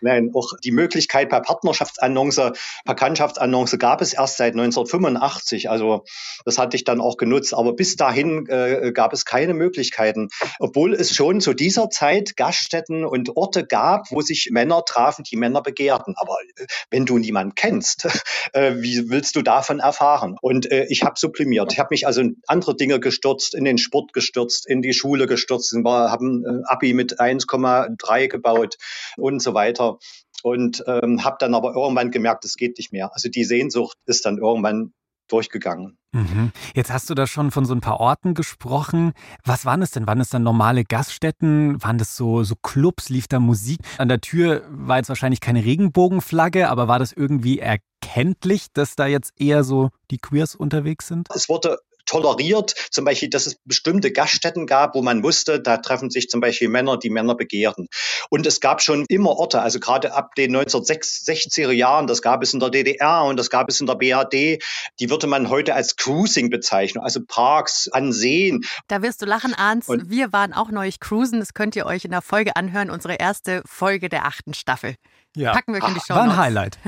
Nein, 0.00 0.30
auch 0.34 0.52
die 0.64 0.70
Möglichkeit 0.70 1.28
per 1.28 1.40
Partnerschaftsannonce, 1.40 2.52
Bekanntschaftsannonce 2.84 3.78
gab 3.78 4.00
es 4.00 4.14
erst 4.14 4.38
seit 4.38 4.52
1985. 4.52 5.68
Also 5.68 6.04
das 6.44 6.58
hatte 6.58 6.76
ich 6.76 6.84
dann 6.84 7.00
auch 7.00 7.16
genutzt. 7.16 7.54
Aber 7.54 7.74
bis 7.74 7.96
dahin 7.96 8.46
äh, 8.48 8.92
gab 8.92 9.12
es 9.12 9.24
keine 9.24 9.54
Möglichkeiten. 9.54 10.28
Obwohl 10.58 10.94
es 10.94 11.14
schon 11.14 11.40
zu 11.40 11.54
dieser 11.54 11.90
Zeit 11.90 12.36
Gaststätten 12.36 13.04
und 13.04 13.36
Orte 13.36 13.66
gab, 13.66 14.10
wo 14.10 14.20
sich 14.20 14.48
Männer 14.52 14.84
trafen, 14.84 15.24
die 15.24 15.36
Männer 15.36 15.62
begehrten. 15.62 16.14
Aber 16.16 16.36
äh, 16.56 16.66
wenn 16.90 17.04
du 17.04 17.18
niemanden 17.18 17.54
kennst, 17.54 17.89
äh, 18.52 18.74
wie 18.76 19.10
willst 19.10 19.36
du 19.36 19.42
davon 19.42 19.80
erfahren? 19.80 20.36
Und 20.40 20.70
äh, 20.70 20.86
ich 20.88 21.02
habe 21.02 21.18
sublimiert. 21.18 21.72
Ich 21.72 21.78
habe 21.78 21.88
mich 21.90 22.06
also 22.06 22.20
in 22.20 22.40
andere 22.46 22.76
Dinge 22.76 23.00
gestürzt, 23.00 23.54
in 23.54 23.64
den 23.64 23.78
Sport 23.78 24.12
gestürzt, 24.12 24.66
in 24.66 24.82
die 24.82 24.92
Schule 24.92 25.26
gestürzt, 25.26 25.74
habe 25.84 26.24
ein 26.24 26.44
äh, 26.44 26.62
Abi 26.64 26.94
mit 26.94 27.20
1,3 27.20 28.28
gebaut 28.28 28.76
und 29.16 29.40
so 29.42 29.54
weiter 29.54 29.98
und 30.42 30.84
ähm, 30.86 31.24
habe 31.24 31.36
dann 31.38 31.54
aber 31.54 31.74
irgendwann 31.74 32.10
gemerkt, 32.10 32.44
es 32.44 32.56
geht 32.56 32.78
nicht 32.78 32.92
mehr. 32.92 33.12
Also 33.12 33.28
die 33.28 33.44
Sehnsucht 33.44 33.96
ist 34.06 34.24
dann 34.24 34.38
irgendwann 34.38 34.92
durchgegangen. 35.30 35.98
Mhm. 36.12 36.52
Jetzt 36.74 36.92
hast 36.92 37.08
du 37.08 37.14
da 37.14 37.26
schon 37.26 37.50
von 37.50 37.64
so 37.64 37.74
ein 37.74 37.80
paar 37.80 38.00
Orten 38.00 38.34
gesprochen. 38.34 39.12
Was 39.44 39.64
waren 39.64 39.82
es 39.82 39.92
denn? 39.92 40.06
Waren 40.06 40.20
es 40.20 40.30
dann 40.30 40.42
normale 40.42 40.84
Gaststätten? 40.84 41.82
Waren 41.82 41.98
das 41.98 42.16
so, 42.16 42.42
so 42.42 42.54
Clubs? 42.56 43.08
Lief 43.08 43.28
da 43.28 43.38
Musik? 43.40 43.80
An 43.98 44.08
der 44.08 44.20
Tür 44.20 44.62
war 44.70 44.96
jetzt 44.96 45.08
wahrscheinlich 45.08 45.40
keine 45.40 45.64
Regenbogenflagge, 45.64 46.68
aber 46.68 46.88
war 46.88 46.98
das 46.98 47.12
irgendwie 47.12 47.60
erkenntlich, 47.60 48.66
dass 48.72 48.96
da 48.96 49.06
jetzt 49.06 49.32
eher 49.36 49.64
so 49.64 49.90
die 50.10 50.18
Queers 50.18 50.54
unterwegs 50.54 51.06
sind? 51.06 51.28
Es 51.34 51.48
wurde 51.48 51.78
toleriert, 52.10 52.74
zum 52.90 53.04
Beispiel, 53.04 53.30
dass 53.30 53.46
es 53.46 53.56
bestimmte 53.64 54.10
Gaststätten 54.10 54.66
gab, 54.66 54.96
wo 54.96 55.02
man 55.02 55.22
wusste, 55.22 55.60
da 55.60 55.76
treffen 55.76 56.10
sich 56.10 56.28
zum 56.28 56.40
Beispiel 56.40 56.68
Männer, 56.68 56.98
die 56.98 57.08
Männer 57.08 57.36
begehren. 57.36 57.86
Und 58.30 58.46
es 58.46 58.60
gab 58.60 58.82
schon 58.82 59.04
immer 59.08 59.30
Orte, 59.30 59.62
also 59.62 59.78
gerade 59.78 60.12
ab 60.12 60.34
den 60.34 60.56
1960er 60.56 61.70
Jahren, 61.70 62.08
das 62.08 62.20
gab 62.20 62.42
es 62.42 62.52
in 62.52 62.58
der 62.58 62.70
DDR 62.70 63.22
und 63.22 63.36
das 63.36 63.48
gab 63.48 63.68
es 63.68 63.80
in 63.80 63.86
der 63.86 63.94
BRD, 63.94 64.60
die 64.98 65.08
würde 65.08 65.28
man 65.28 65.50
heute 65.50 65.74
als 65.74 65.94
Cruising 65.94 66.50
bezeichnen, 66.50 67.02
also 67.04 67.20
Parks 67.24 67.88
an 67.92 68.12
Seen. 68.12 68.64
Da 68.88 69.02
wirst 69.02 69.22
du 69.22 69.26
lachen, 69.26 69.54
Arns. 69.54 69.88
Und 69.88 70.10
wir 70.10 70.32
waren 70.32 70.52
auch 70.52 70.70
neulich 70.70 70.98
cruisen, 70.98 71.38
das 71.38 71.54
könnt 71.54 71.76
ihr 71.76 71.86
euch 71.86 72.04
in 72.04 72.10
der 72.10 72.22
Folge 72.22 72.56
anhören, 72.56 72.90
unsere 72.90 73.14
erste 73.14 73.62
Folge 73.66 74.08
der 74.08 74.26
achten 74.26 74.52
Staffel. 74.52 74.96
Ja. 75.36 75.52
Packen 75.52 75.74
wir 75.74 75.86
in 75.86 75.94
die 75.94 76.00
Show. 76.00 76.14
War 76.14 76.24
ein 76.24 76.36
Highlight. 76.36 76.78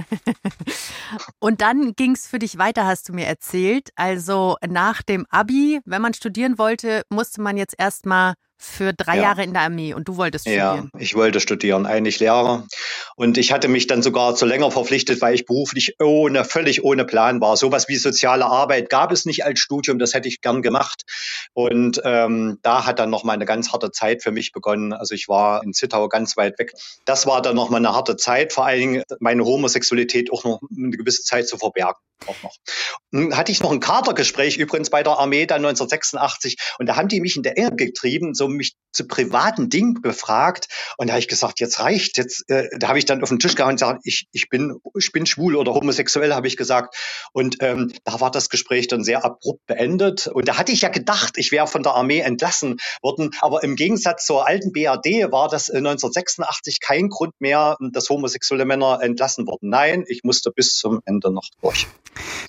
Und 1.39 1.61
dann 1.61 1.95
ging 1.95 2.13
es 2.13 2.27
für 2.27 2.39
dich 2.39 2.59
weiter, 2.59 2.87
hast 2.87 3.09
du 3.09 3.13
mir 3.13 3.27
erzählt. 3.27 3.91
Also 3.95 4.57
nach 4.67 5.03
dem 5.03 5.27
Abi, 5.31 5.81
wenn 5.85 6.03
man 6.03 6.15
studieren 6.15 6.59
wollte, 6.59 7.03
musste 7.09 7.41
man 7.41 7.57
jetzt 7.57 7.75
erstmal 7.79 8.35
für 8.65 8.93
drei 8.93 9.17
ja. 9.17 9.23
Jahre 9.25 9.43
in 9.43 9.53
der 9.53 9.63
Armee 9.63 9.93
und 9.93 10.07
du 10.07 10.17
wolltest 10.17 10.45
studieren. 10.45 10.91
Ja, 10.95 11.01
ich 11.01 11.17
wollte 11.17 11.41
studieren, 11.41 11.85
eigentlich 11.85 12.21
Lehrer. 12.21 12.65
Und 13.17 13.37
ich 13.37 13.51
hatte 13.51 13.67
mich 13.67 13.89
dann 13.89 14.03
sogar 14.03 14.37
zu 14.37 14.47
länger 14.47 14.71
verpflichtet, 14.71 15.21
weil 15.21 15.35
ich 15.35 15.47
beruflich 15.47 15.97
ohne, 16.01 16.45
völlig 16.45 16.85
ohne 16.85 17.05
Plan 17.05 17.41
war. 17.41 17.57
Sowas 17.57 17.89
wie 17.89 17.97
soziale 17.97 18.47
Arbeit 18.47 18.89
gab 18.89 19.11
es 19.11 19.27
nicht 19.27 19.45
als 19.45 19.59
Studium, 19.59 19.99
das 19.99 20.15
hätte 20.15 20.29
ich 20.29 20.41
gern 20.41 20.63
gemacht. 20.63 21.03
Und 21.55 22.01
ähm, 22.05 22.59
da 22.63 22.87
hat 22.87 23.01
dann 23.01 23.11
nochmal 23.11 23.35
eine 23.35 23.47
ganz 23.47 23.73
harte 23.73 23.91
Zeit 23.91 24.23
für 24.23 24.31
mich 24.31 24.53
begonnen. 24.53 24.93
Also 24.93 25.17
ich 25.17 25.27
war 25.27 25.65
in 25.65 25.73
Zittau 25.73 26.09
ganz 26.09 26.37
weit 26.37 26.57
weg. 26.61 26.73
Das 27.05 27.27
war 27.27 27.43
dann 27.43 27.57
nochmal 27.57 27.81
eine 27.81 27.93
harte 27.93 28.17
Zeit, 28.17 28.53
vor 28.53 28.65
allen 28.65 28.79
Dingen 28.79 29.03
meine 29.19 29.45
Homosexualität 29.45 30.33
auch 30.33 30.45
noch 30.45 30.61
eine 30.71 30.97
gewisse 30.97 31.25
Zeit 31.25 31.49
zu 31.49 31.59
verbergen. 31.59 31.99
Auch 32.27 32.43
noch. 32.43 32.57
Hm, 33.13 33.37
hatte 33.37 33.53
ich 33.53 33.63
noch 33.63 33.73
ein 33.73 33.81
Katergespräch 33.81 34.57
übrigens 34.57 34.91
bei 34.91 35.03
der 35.03 35.19
Armee 35.19 35.47
dann 35.47 35.65
1986 35.65 36.57
und 36.79 36.87
da 36.87 36.97
haben 36.97 37.09
die 37.09 37.21
mich 37.21 37.37
in 37.37 37.43
der 37.43 37.59
Enge 37.59 37.75
getrieben, 37.75 38.35
so 38.35 38.49
mich 38.57 38.75
zu 38.93 39.07
privaten 39.07 39.69
Dingen 39.69 40.01
befragt. 40.03 40.69
Und 40.99 41.09
da 41.09 41.15
habe 41.15 41.21
ich 41.21 41.29
gesagt, 41.29 41.61
jetzt 41.61 41.81
reicht. 41.81 42.19
Jetzt, 42.19 42.49
äh, 42.49 42.69
da 42.79 42.89
habe 42.89 42.99
ich 42.99 43.05
dann 43.05 43.23
auf 43.23 43.31
den 43.31 43.39
Tisch 43.39 43.55
gehauen 43.55 43.71
und 43.71 43.77
gesagt, 43.77 44.03
ich, 44.05 44.27
ich, 44.33 44.49
bin, 44.49 44.79
ich 44.99 45.13
bin 45.13 45.27
schwul 45.27 45.57
oder 45.57 45.75
homosexuell, 45.75 46.35
habe 46.35 46.47
ich 46.47 46.57
gesagt. 46.57 46.97
Und 47.33 47.57
ähm, 47.61 47.93
da 48.05 48.21
war 48.21 48.31
das 48.31 48.49
Gespräch 48.51 48.89
dann 48.89 49.03
sehr 49.03 49.25
abrupt 49.25 49.67
beendet. 49.67 50.27
Und 50.27 50.49
da 50.49 50.59
hatte 50.59 50.73
ich 50.73 50.83
ja 50.83 50.89
gedacht, 50.89 51.35
ich 51.37 51.53
wäre 51.53 51.67
von 51.67 51.83
der 51.83 51.95
Armee 51.95 52.21
entlassen 52.21 52.77
worden. 53.01 53.31
Aber 53.41 53.63
im 53.63 53.77
Gegensatz 53.77 54.27
zur 54.27 54.47
alten 54.47 54.73
BRD 54.73 55.33
war 55.33 55.49
das 55.49 55.71
1986 55.71 56.81
kein 56.81 57.09
Grund 57.09 57.35
mehr, 57.41 57.77
dass 57.93 58.11
homosexuelle 58.11 58.65
Männer 58.65 59.01
entlassen 59.03 59.47
wurden. 59.47 59.71
Nein, 59.71 60.05
ich 60.07 60.23
musste 60.23 60.51
bis 60.51 60.77
zum 60.77 61.01
Ende 61.05 61.33
noch 61.33 61.49
durch. 61.61 61.87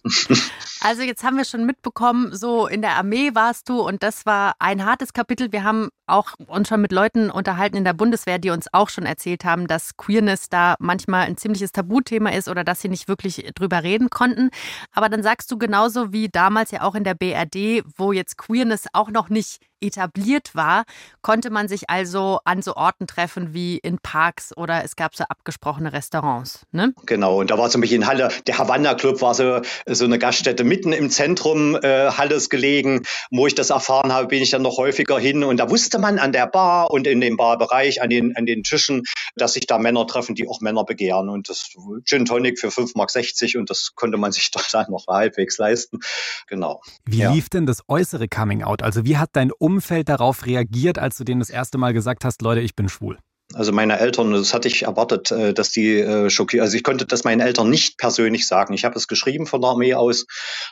Also 0.85 1.01
jetzt 1.01 1.23
haben 1.23 1.37
wir 1.37 1.45
schon 1.45 1.65
mitbekommen, 1.65 2.35
so 2.35 2.67
in 2.67 2.81
der 2.81 2.97
Armee 2.97 3.33
warst 3.33 3.69
du 3.69 3.79
und 3.79 4.03
das 4.03 4.25
war 4.25 4.55
ein 4.59 4.83
hartes 4.83 5.13
Kapitel. 5.13 5.53
Wir 5.53 5.63
haben 5.63 5.82
auch 6.05 6.33
uns 6.47 6.67
schon 6.67 6.81
mit 6.81 6.91
Leuten 6.91 7.29
unterhalten 7.29 7.77
in 7.77 7.83
der 7.83 7.93
Bundeswehr, 7.93 8.39
die 8.39 8.49
uns 8.49 8.67
auch 8.73 8.89
schon 8.89 9.05
erzählt 9.05 9.45
haben, 9.45 9.67
dass 9.67 9.95
Queerness 9.97 10.49
da 10.49 10.75
manchmal 10.79 11.25
ein 11.25 11.37
ziemliches 11.37 11.71
Tabuthema 11.71 12.31
ist 12.31 12.49
oder 12.49 12.63
dass 12.63 12.81
sie 12.81 12.89
nicht 12.89 13.07
wirklich 13.07 13.51
drüber 13.55 13.83
reden 13.83 14.09
konnten. 14.09 14.49
Aber 14.91 15.09
dann 15.09 15.23
sagst 15.23 15.51
du 15.51 15.57
genauso 15.57 16.11
wie 16.11 16.29
damals 16.29 16.71
ja 16.71 16.81
auch 16.81 16.95
in 16.95 17.03
der 17.03 17.15
BRD, 17.15 17.83
wo 17.97 18.11
jetzt 18.11 18.37
Queerness 18.37 18.87
auch 18.93 19.09
noch 19.09 19.29
nicht 19.29 19.59
etabliert 19.83 20.55
war, 20.55 20.83
konnte 21.21 21.49
man 21.49 21.67
sich 21.67 21.89
also 21.89 22.39
an 22.45 22.61
so 22.61 22.75
Orten 22.75 23.07
treffen 23.07 23.53
wie 23.53 23.77
in 23.77 23.99
Parks 23.99 24.55
oder 24.55 24.83
es 24.83 24.95
gab 24.95 25.15
so 25.15 25.23
abgesprochene 25.25 25.93
Restaurants. 25.93 26.65
Ne? 26.71 26.93
Genau, 27.05 27.39
und 27.39 27.51
da 27.51 27.57
war 27.57 27.69
zum 27.69 27.81
Beispiel 27.81 27.97
in 27.97 28.07
Halle, 28.07 28.29
der 28.47 28.57
Havanna 28.57 28.95
Club 28.95 29.21
war 29.21 29.33
so, 29.33 29.61
so 29.85 30.05
eine 30.05 30.19
Gaststätte 30.19 30.63
mitten 30.63 30.93
im 30.93 31.09
Zentrum 31.09 31.75
äh, 31.75 32.11
Halles 32.11 32.49
gelegen. 32.49 33.03
Wo 33.31 33.47
ich 33.47 33.55
das 33.55 33.69
erfahren 33.69 34.11
habe, 34.11 34.27
bin 34.27 34.41
ich 34.41 34.49
dann 34.49 34.61
noch 34.61 34.77
häufiger 34.77 35.19
hin 35.19 35.43
und 35.43 35.57
da 35.57 35.69
wusste 35.69 35.99
man 35.99 36.19
an 36.19 36.31
der 36.31 36.47
Bar 36.47 36.91
und 36.91 37.07
in 37.07 37.21
dem 37.21 37.37
Barbereich, 37.37 38.01
an 38.01 38.09
den, 38.09 38.35
an 38.35 38.45
den 38.45 38.63
Tischen, 38.63 39.03
dass 39.35 39.53
sich 39.53 39.67
da 39.67 39.77
Männer 39.77 40.07
treffen, 40.07 40.35
die 40.35 40.47
auch 40.47 40.61
Männer 40.61 40.83
begehren 40.83 41.29
und 41.29 41.49
das 41.49 41.69
Gin 42.05 42.25
Tonic 42.25 42.59
für 42.59 42.69
5,60 42.69 42.93
Mark 42.95 43.59
und 43.59 43.69
das 43.69 43.91
konnte 43.95 44.17
man 44.17 44.31
sich 44.31 44.51
dann 44.71 44.85
noch 44.89 45.05
halbwegs 45.07 45.57
leisten. 45.57 45.99
Genau. 46.47 46.81
Wie 47.05 47.19
ja. 47.19 47.31
lief 47.31 47.49
denn 47.49 47.65
das 47.65 47.81
äußere 47.87 48.27
Coming 48.27 48.63
Out? 48.63 48.81
Also 48.81 49.05
wie 49.05 49.17
hat 49.17 49.31
dein 49.33 49.51
um 49.51 49.72
Umfeld 49.73 50.07
darauf 50.07 50.45
reagiert, 50.45 50.99
als 50.99 51.17
du 51.17 51.23
denen 51.23 51.39
das 51.39 51.49
erste 51.49 51.79
Mal 51.79 51.93
gesagt 51.93 52.25
hast, 52.25 52.43
Leute, 52.43 52.61
ich 52.61 52.75
bin 52.75 52.89
schwul? 52.89 53.17
Also 53.55 53.71
meine 53.71 53.99
Eltern, 53.99 54.31
das 54.31 54.53
hatte 54.53 54.67
ich 54.67 54.83
erwartet, 54.83 55.31
äh, 55.31 55.53
dass 55.53 55.71
die 55.71 55.99
äh, 55.99 56.29
schockiert. 56.29 56.61
Also 56.61 56.77
ich 56.77 56.83
konnte 56.83 57.05
das 57.05 57.23
meinen 57.23 57.39
Eltern 57.41 57.69
nicht 57.69 57.97
persönlich 57.97 58.47
sagen. 58.47 58.73
Ich 58.73 58.85
habe 58.85 58.95
es 58.95 59.07
geschrieben 59.07 59.45
von 59.47 59.61
der 59.61 59.71
Armee 59.71 59.93
aus, 59.95 60.25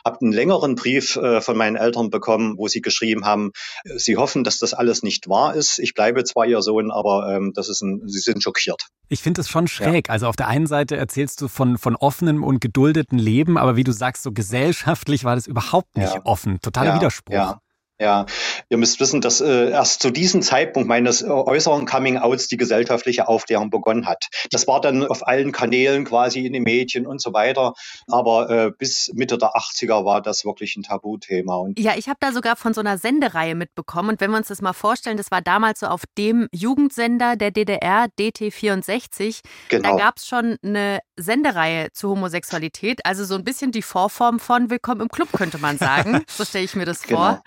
habe 0.04 0.18
einen 0.20 0.32
längeren 0.32 0.76
Brief 0.76 1.16
äh, 1.16 1.40
von 1.40 1.56
meinen 1.56 1.76
Eltern 1.76 2.10
bekommen, 2.10 2.54
wo 2.56 2.68
sie 2.68 2.80
geschrieben 2.80 3.24
haben, 3.24 3.50
sie 3.84 4.16
hoffen, 4.16 4.44
dass 4.44 4.58
das 4.58 4.72
alles 4.72 5.02
nicht 5.02 5.28
wahr 5.28 5.54
ist. 5.54 5.78
Ich 5.78 5.94
bleibe 5.94 6.24
zwar 6.24 6.46
ihr 6.46 6.62
Sohn, 6.62 6.90
aber 6.90 7.28
ähm, 7.34 7.52
das 7.54 7.68
ist 7.68 7.82
ein, 7.82 8.02
sie 8.06 8.20
sind 8.20 8.42
schockiert. 8.42 8.86
Ich 9.08 9.20
finde 9.20 9.42
es 9.42 9.48
schon 9.48 9.68
schräg. 9.68 10.08
Ja. 10.08 10.14
Also 10.14 10.26
auf 10.26 10.36
der 10.36 10.48
einen 10.48 10.66
Seite 10.66 10.96
erzählst 10.96 11.40
du 11.40 11.48
von, 11.48 11.76
von 11.78 11.96
offenem 11.96 12.42
und 12.42 12.60
geduldeten 12.60 13.18
Leben, 13.18 13.58
aber 13.58 13.76
wie 13.76 13.84
du 13.84 13.92
sagst, 13.92 14.22
so 14.22 14.32
gesellschaftlich 14.32 15.24
war 15.24 15.34
das 15.34 15.46
überhaupt 15.46 15.96
nicht 15.96 16.14
ja. 16.14 16.20
offen. 16.24 16.60
Totaler 16.62 16.90
ja. 16.90 16.96
Widerspruch. 16.96 17.34
Ja. 17.34 17.60
Ja, 18.02 18.26
ihr 18.68 18.78
müsst 18.78 18.98
wissen, 18.98 19.20
dass 19.20 19.40
äh, 19.40 19.70
erst 19.70 20.02
zu 20.02 20.10
diesem 20.10 20.42
Zeitpunkt 20.42 20.88
meines 20.88 21.22
äh, 21.22 21.26
äußeren 21.26 21.86
Coming-outs 21.86 22.48
die 22.48 22.56
gesellschaftliche 22.56 23.28
Aufklärung 23.28 23.70
begonnen 23.70 24.06
hat. 24.06 24.26
Das 24.50 24.66
war 24.66 24.80
dann 24.80 25.06
auf 25.06 25.24
allen 25.24 25.52
Kanälen 25.52 26.04
quasi 26.04 26.44
in 26.44 26.52
den 26.52 26.64
Medien 26.64 27.06
und 27.06 27.22
so 27.22 27.32
weiter. 27.32 27.74
Aber 28.08 28.50
äh, 28.50 28.70
bis 28.76 29.12
Mitte 29.14 29.38
der 29.38 29.50
80er 29.50 30.04
war 30.04 30.20
das 30.20 30.44
wirklich 30.44 30.76
ein 30.76 30.82
Tabuthema. 30.82 31.54
Und 31.54 31.78
ja, 31.78 31.92
ich 31.96 32.08
habe 32.08 32.18
da 32.18 32.32
sogar 32.32 32.56
von 32.56 32.74
so 32.74 32.80
einer 32.80 32.98
Sendereihe 32.98 33.54
mitbekommen. 33.54 34.10
Und 34.10 34.20
wenn 34.20 34.32
wir 34.32 34.38
uns 34.38 34.48
das 34.48 34.60
mal 34.60 34.72
vorstellen, 34.72 35.16
das 35.16 35.30
war 35.30 35.40
damals 35.40 35.78
so 35.78 35.86
auf 35.86 36.02
dem 36.18 36.48
Jugendsender 36.52 37.36
der 37.36 37.52
DDR, 37.52 38.06
DT64. 38.18 39.42
Genau. 39.68 39.90
Da 39.92 39.96
gab 39.96 40.16
es 40.16 40.26
schon 40.26 40.56
eine 40.64 40.98
Sendereihe 41.16 41.92
zur 41.92 42.10
Homosexualität. 42.10 43.06
Also 43.06 43.24
so 43.24 43.36
ein 43.36 43.44
bisschen 43.44 43.70
die 43.70 43.82
Vorform 43.82 44.40
von 44.40 44.70
Willkommen 44.70 45.02
im 45.02 45.08
Club, 45.08 45.28
könnte 45.32 45.58
man 45.58 45.78
sagen. 45.78 46.24
so 46.28 46.44
stelle 46.44 46.64
ich 46.64 46.74
mir 46.74 46.84
das 46.84 47.02
genau. 47.02 47.38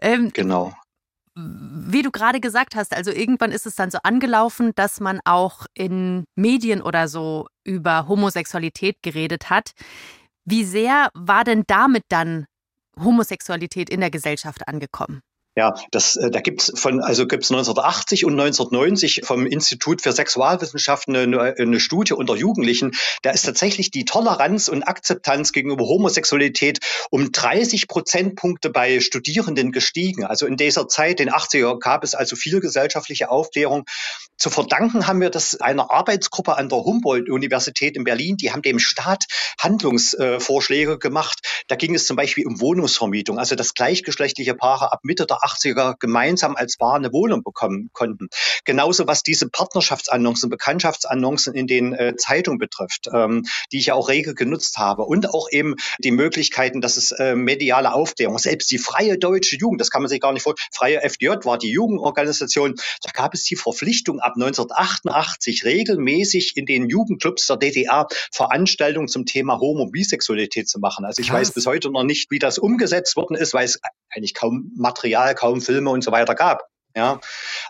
Ähm, 0.00 0.30
genau. 0.32 0.72
Wie 1.34 2.02
du 2.02 2.10
gerade 2.10 2.40
gesagt 2.40 2.74
hast, 2.74 2.94
also 2.94 3.10
irgendwann 3.10 3.52
ist 3.52 3.66
es 3.66 3.76
dann 3.76 3.90
so 3.90 3.98
angelaufen, 4.02 4.72
dass 4.74 5.00
man 5.00 5.20
auch 5.24 5.66
in 5.74 6.24
Medien 6.34 6.82
oder 6.82 7.08
so 7.08 7.46
über 7.64 8.08
Homosexualität 8.08 8.96
geredet 9.02 9.48
hat. 9.48 9.72
Wie 10.44 10.64
sehr 10.64 11.10
war 11.14 11.44
denn 11.44 11.64
damit 11.66 12.04
dann 12.08 12.46
Homosexualität 12.98 13.88
in 13.88 14.00
der 14.00 14.10
Gesellschaft 14.10 14.66
angekommen? 14.66 15.20
Ja, 15.56 15.74
das, 15.90 16.14
äh, 16.14 16.30
da 16.30 16.40
gibt's 16.40 16.70
von, 16.76 17.00
also 17.00 17.26
gibt's 17.26 17.50
1980 17.50 18.24
und 18.24 18.38
1990 18.38 19.22
vom 19.24 19.46
Institut 19.46 20.00
für 20.00 20.12
Sexualwissenschaften 20.12 21.16
eine, 21.16 21.54
eine 21.58 21.80
Studie 21.80 22.12
unter 22.12 22.36
Jugendlichen. 22.36 22.92
Da 23.22 23.30
ist 23.30 23.46
tatsächlich 23.46 23.90
die 23.90 24.04
Toleranz 24.04 24.68
und 24.68 24.84
Akzeptanz 24.84 25.50
gegenüber 25.50 25.86
Homosexualität 25.86 26.78
um 27.10 27.32
30 27.32 27.88
Prozentpunkte 27.88 28.70
bei 28.70 29.00
Studierenden 29.00 29.72
gestiegen. 29.72 30.24
Also 30.24 30.46
in 30.46 30.56
dieser 30.56 30.86
Zeit, 30.86 31.18
den 31.18 31.32
80er, 31.32 31.80
gab 31.80 32.04
es 32.04 32.14
also 32.14 32.36
viel 32.36 32.60
gesellschaftliche 32.60 33.28
Aufklärung. 33.28 33.86
Zu 34.36 34.50
verdanken 34.50 35.08
haben 35.08 35.20
wir 35.20 35.30
das 35.30 35.60
einer 35.60 35.90
Arbeitsgruppe 35.90 36.56
an 36.56 36.68
der 36.68 36.78
Humboldt-Universität 36.78 37.96
in 37.96 38.04
Berlin. 38.04 38.36
Die 38.36 38.52
haben 38.52 38.62
dem 38.62 38.78
Staat 38.78 39.24
Handlungsvorschläge 39.58 40.98
gemacht. 40.98 41.40
Da 41.66 41.74
ging 41.74 41.94
es 41.94 42.06
zum 42.06 42.16
Beispiel 42.16 42.46
um 42.46 42.60
Wohnungsvermietung, 42.60 43.38
also 43.38 43.56
dass 43.56 43.74
gleichgeschlechtliche 43.74 44.54
Paare 44.54 44.92
ab 44.92 45.00
Mitte 45.02 45.26
der 45.26 45.39
80er 45.40 45.96
gemeinsam 45.98 46.56
als 46.56 46.76
Paar 46.76 46.94
eine 46.94 47.12
Wohnung 47.12 47.42
bekommen 47.42 47.90
konnten. 47.92 48.28
Genauso 48.64 49.06
was 49.06 49.22
diese 49.22 49.48
Partnerschaftsannoncen, 49.48 50.50
Bekanntschaftsannoncen 50.50 51.54
in 51.54 51.66
den 51.66 51.92
äh, 51.92 52.14
Zeitungen 52.16 52.58
betrifft, 52.58 53.08
ähm, 53.12 53.44
die 53.72 53.78
ich 53.78 53.86
ja 53.86 53.94
auch 53.94 54.08
rege 54.08 54.34
genutzt 54.34 54.78
habe. 54.78 55.02
Und 55.04 55.30
auch 55.30 55.48
eben 55.50 55.74
die 55.98 56.10
Möglichkeiten, 56.10 56.80
dass 56.80 56.96
es 56.96 57.12
äh, 57.12 57.34
mediale 57.34 57.92
Aufklärung, 57.92 58.38
selbst 58.38 58.70
die 58.70 58.78
Freie 58.78 59.18
Deutsche 59.18 59.56
Jugend, 59.56 59.80
das 59.80 59.90
kann 59.90 60.02
man 60.02 60.08
sich 60.08 60.20
gar 60.20 60.32
nicht 60.32 60.42
vorstellen, 60.42 60.68
Freie 60.72 61.02
FDJ 61.02 61.44
war 61.44 61.58
die 61.58 61.70
Jugendorganisation, 61.70 62.76
da 63.02 63.10
gab 63.12 63.34
es 63.34 63.44
die 63.44 63.56
Verpflichtung 63.56 64.20
ab 64.20 64.34
1988 64.36 65.64
regelmäßig 65.64 66.52
in 66.56 66.66
den 66.66 66.88
Jugendclubs 66.88 67.46
der 67.46 67.56
DDR 67.56 68.06
Veranstaltungen 68.32 69.08
zum 69.08 69.26
Thema 69.26 69.58
Homo-Bisexualität 69.58 70.68
zu 70.68 70.78
machen. 70.78 71.04
Also 71.04 71.20
ich 71.20 71.28
Krass. 71.28 71.40
weiß 71.40 71.52
bis 71.52 71.66
heute 71.66 71.90
noch 71.90 72.04
nicht, 72.04 72.30
wie 72.30 72.38
das 72.38 72.58
umgesetzt 72.58 73.16
worden 73.16 73.36
ist, 73.36 73.54
weil 73.54 73.64
es 73.64 73.80
eigentlich 74.10 74.34
kaum 74.34 74.72
Material 74.76 75.29
kaum 75.34 75.60
Filme 75.60 75.90
und 75.90 76.02
so 76.02 76.12
weiter 76.12 76.34
gab. 76.34 76.62
Ja, 76.94 77.20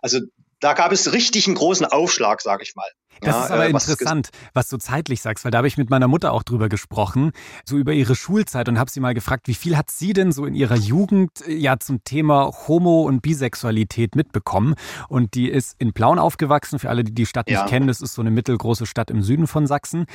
also 0.02 0.20
da 0.60 0.74
gab 0.74 0.92
es 0.92 1.12
richtig 1.12 1.46
einen 1.46 1.56
großen 1.56 1.86
Aufschlag, 1.86 2.40
sage 2.42 2.62
ich 2.62 2.74
mal. 2.76 2.88
Das 3.20 3.34
ja, 3.34 3.44
ist 3.44 3.50
aber 3.50 3.68
äh, 3.68 3.72
was 3.72 3.88
interessant, 3.88 4.30
was 4.54 4.68
du 4.68 4.78
zeitlich 4.78 5.20
sagst, 5.20 5.44
weil 5.44 5.50
da 5.50 5.58
habe 5.58 5.68
ich 5.68 5.76
mit 5.76 5.90
meiner 5.90 6.08
Mutter 6.08 6.32
auch 6.32 6.42
drüber 6.42 6.68
gesprochen, 6.68 7.32
so 7.64 7.76
über 7.76 7.92
ihre 7.92 8.14
Schulzeit 8.14 8.68
und 8.68 8.78
habe 8.78 8.90
sie 8.90 9.00
mal 9.00 9.14
gefragt, 9.14 9.46
wie 9.48 9.54
viel 9.54 9.76
hat 9.76 9.90
sie 9.90 10.12
denn 10.12 10.32
so 10.32 10.46
in 10.46 10.54
ihrer 10.54 10.76
Jugend 10.76 11.46
äh, 11.46 11.52
ja 11.52 11.78
zum 11.78 12.02
Thema 12.04 12.50
Homo- 12.66 13.02
und 13.02 13.20
Bisexualität 13.20 14.16
mitbekommen? 14.16 14.74
Und 15.08 15.34
die 15.34 15.50
ist 15.50 15.74
in 15.78 15.92
Plauen 15.92 16.18
aufgewachsen, 16.18 16.78
für 16.78 16.88
alle, 16.88 17.04
die 17.04 17.14
die 17.14 17.26
Stadt 17.26 17.50
ja. 17.50 17.62
nicht 17.62 17.70
kennen, 17.70 17.88
das 17.88 18.00
ist 18.00 18.14
so 18.14 18.22
eine 18.22 18.30
mittelgroße 18.30 18.86
Stadt 18.86 19.10
im 19.10 19.22
Süden 19.22 19.46
von 19.46 19.66
Sachsen. 19.66 20.06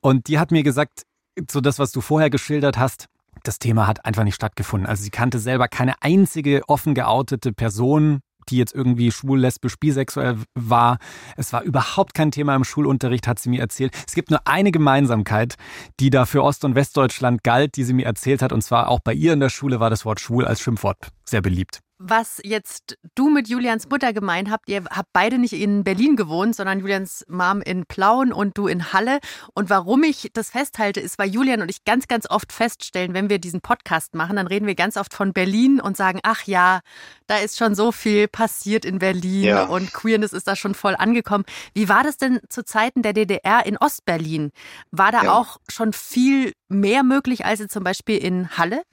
Und 0.00 0.28
die 0.28 0.38
hat 0.38 0.50
mir 0.50 0.62
gesagt, 0.62 1.02
so 1.50 1.60
das, 1.60 1.78
was 1.78 1.92
du 1.92 2.00
vorher 2.00 2.28
geschildert 2.28 2.76
hast, 2.76 3.06
das 3.42 3.58
Thema 3.58 3.86
hat 3.86 4.04
einfach 4.04 4.24
nicht 4.24 4.34
stattgefunden. 4.34 4.88
Also 4.88 5.02
sie 5.02 5.10
kannte 5.10 5.38
selber 5.38 5.68
keine 5.68 5.94
einzige 6.02 6.62
offen 6.68 6.94
geoutete 6.94 7.52
Person, 7.52 8.20
die 8.48 8.56
jetzt 8.56 8.74
irgendwie 8.74 9.12
schwul, 9.12 9.40
lesbisch, 9.40 9.76
bisexuell 9.78 10.38
war. 10.54 10.98
Es 11.36 11.52
war 11.52 11.62
überhaupt 11.62 12.14
kein 12.14 12.30
Thema 12.30 12.56
im 12.56 12.64
Schulunterricht, 12.64 13.26
hat 13.26 13.38
sie 13.38 13.50
mir 13.50 13.60
erzählt. 13.60 13.94
Es 14.06 14.14
gibt 14.14 14.30
nur 14.30 14.40
eine 14.46 14.72
Gemeinsamkeit, 14.72 15.54
die 16.00 16.10
da 16.10 16.26
für 16.26 16.42
Ost- 16.42 16.64
und 16.64 16.74
Westdeutschland 16.74 17.42
galt, 17.44 17.76
die 17.76 17.84
sie 17.84 17.92
mir 17.92 18.06
erzählt 18.06 18.42
hat. 18.42 18.52
Und 18.52 18.62
zwar 18.62 18.88
auch 18.88 19.00
bei 19.00 19.12
ihr 19.12 19.32
in 19.32 19.40
der 19.40 19.50
Schule 19.50 19.80
war 19.80 19.90
das 19.90 20.04
Wort 20.04 20.20
schwul 20.20 20.46
als 20.46 20.60
Schimpfwort 20.60 21.08
sehr 21.24 21.42
beliebt 21.42 21.80
was 22.02 22.40
jetzt 22.42 22.96
du 23.14 23.28
mit 23.28 23.46
Julians 23.46 23.88
Mutter 23.90 24.14
gemeint 24.14 24.50
habt. 24.50 24.70
Ihr 24.70 24.84
habt 24.86 25.10
beide 25.12 25.38
nicht 25.38 25.52
in 25.52 25.84
Berlin 25.84 26.16
gewohnt, 26.16 26.56
sondern 26.56 26.80
Julians 26.80 27.26
Mom 27.28 27.60
in 27.60 27.84
Plauen 27.84 28.32
und 28.32 28.56
du 28.56 28.68
in 28.68 28.94
Halle. 28.94 29.18
Und 29.52 29.68
warum 29.68 30.02
ich 30.02 30.30
das 30.32 30.50
festhalte, 30.50 30.98
ist, 30.98 31.18
weil 31.18 31.28
Julian 31.28 31.60
und 31.60 31.70
ich 31.70 31.84
ganz, 31.84 32.08
ganz 32.08 32.28
oft 32.28 32.52
feststellen, 32.52 33.12
wenn 33.12 33.28
wir 33.28 33.38
diesen 33.38 33.60
Podcast 33.60 34.14
machen, 34.14 34.36
dann 34.36 34.46
reden 34.46 34.66
wir 34.66 34.74
ganz 34.74 34.96
oft 34.96 35.12
von 35.12 35.34
Berlin 35.34 35.78
und 35.78 35.94
sagen, 35.94 36.20
ach 36.22 36.44
ja, 36.44 36.80
da 37.26 37.36
ist 37.36 37.58
schon 37.58 37.74
so 37.74 37.92
viel 37.92 38.28
passiert 38.28 38.86
in 38.86 38.98
Berlin 38.98 39.44
ja. 39.44 39.64
und 39.64 39.92
Queerness 39.92 40.32
ist 40.32 40.48
da 40.48 40.56
schon 40.56 40.74
voll 40.74 40.96
angekommen. 40.96 41.44
Wie 41.74 41.90
war 41.90 42.02
das 42.02 42.16
denn 42.16 42.40
zu 42.48 42.64
Zeiten 42.64 43.02
der 43.02 43.12
DDR 43.12 43.66
in 43.66 43.76
Ostberlin? 43.76 44.52
War 44.90 45.12
da 45.12 45.24
ja. 45.24 45.32
auch 45.34 45.58
schon 45.68 45.92
viel 45.92 46.54
mehr 46.68 47.02
möglich 47.02 47.44
als 47.44 47.60
zum 47.68 47.84
Beispiel 47.84 48.16
in 48.16 48.56
Halle? 48.56 48.84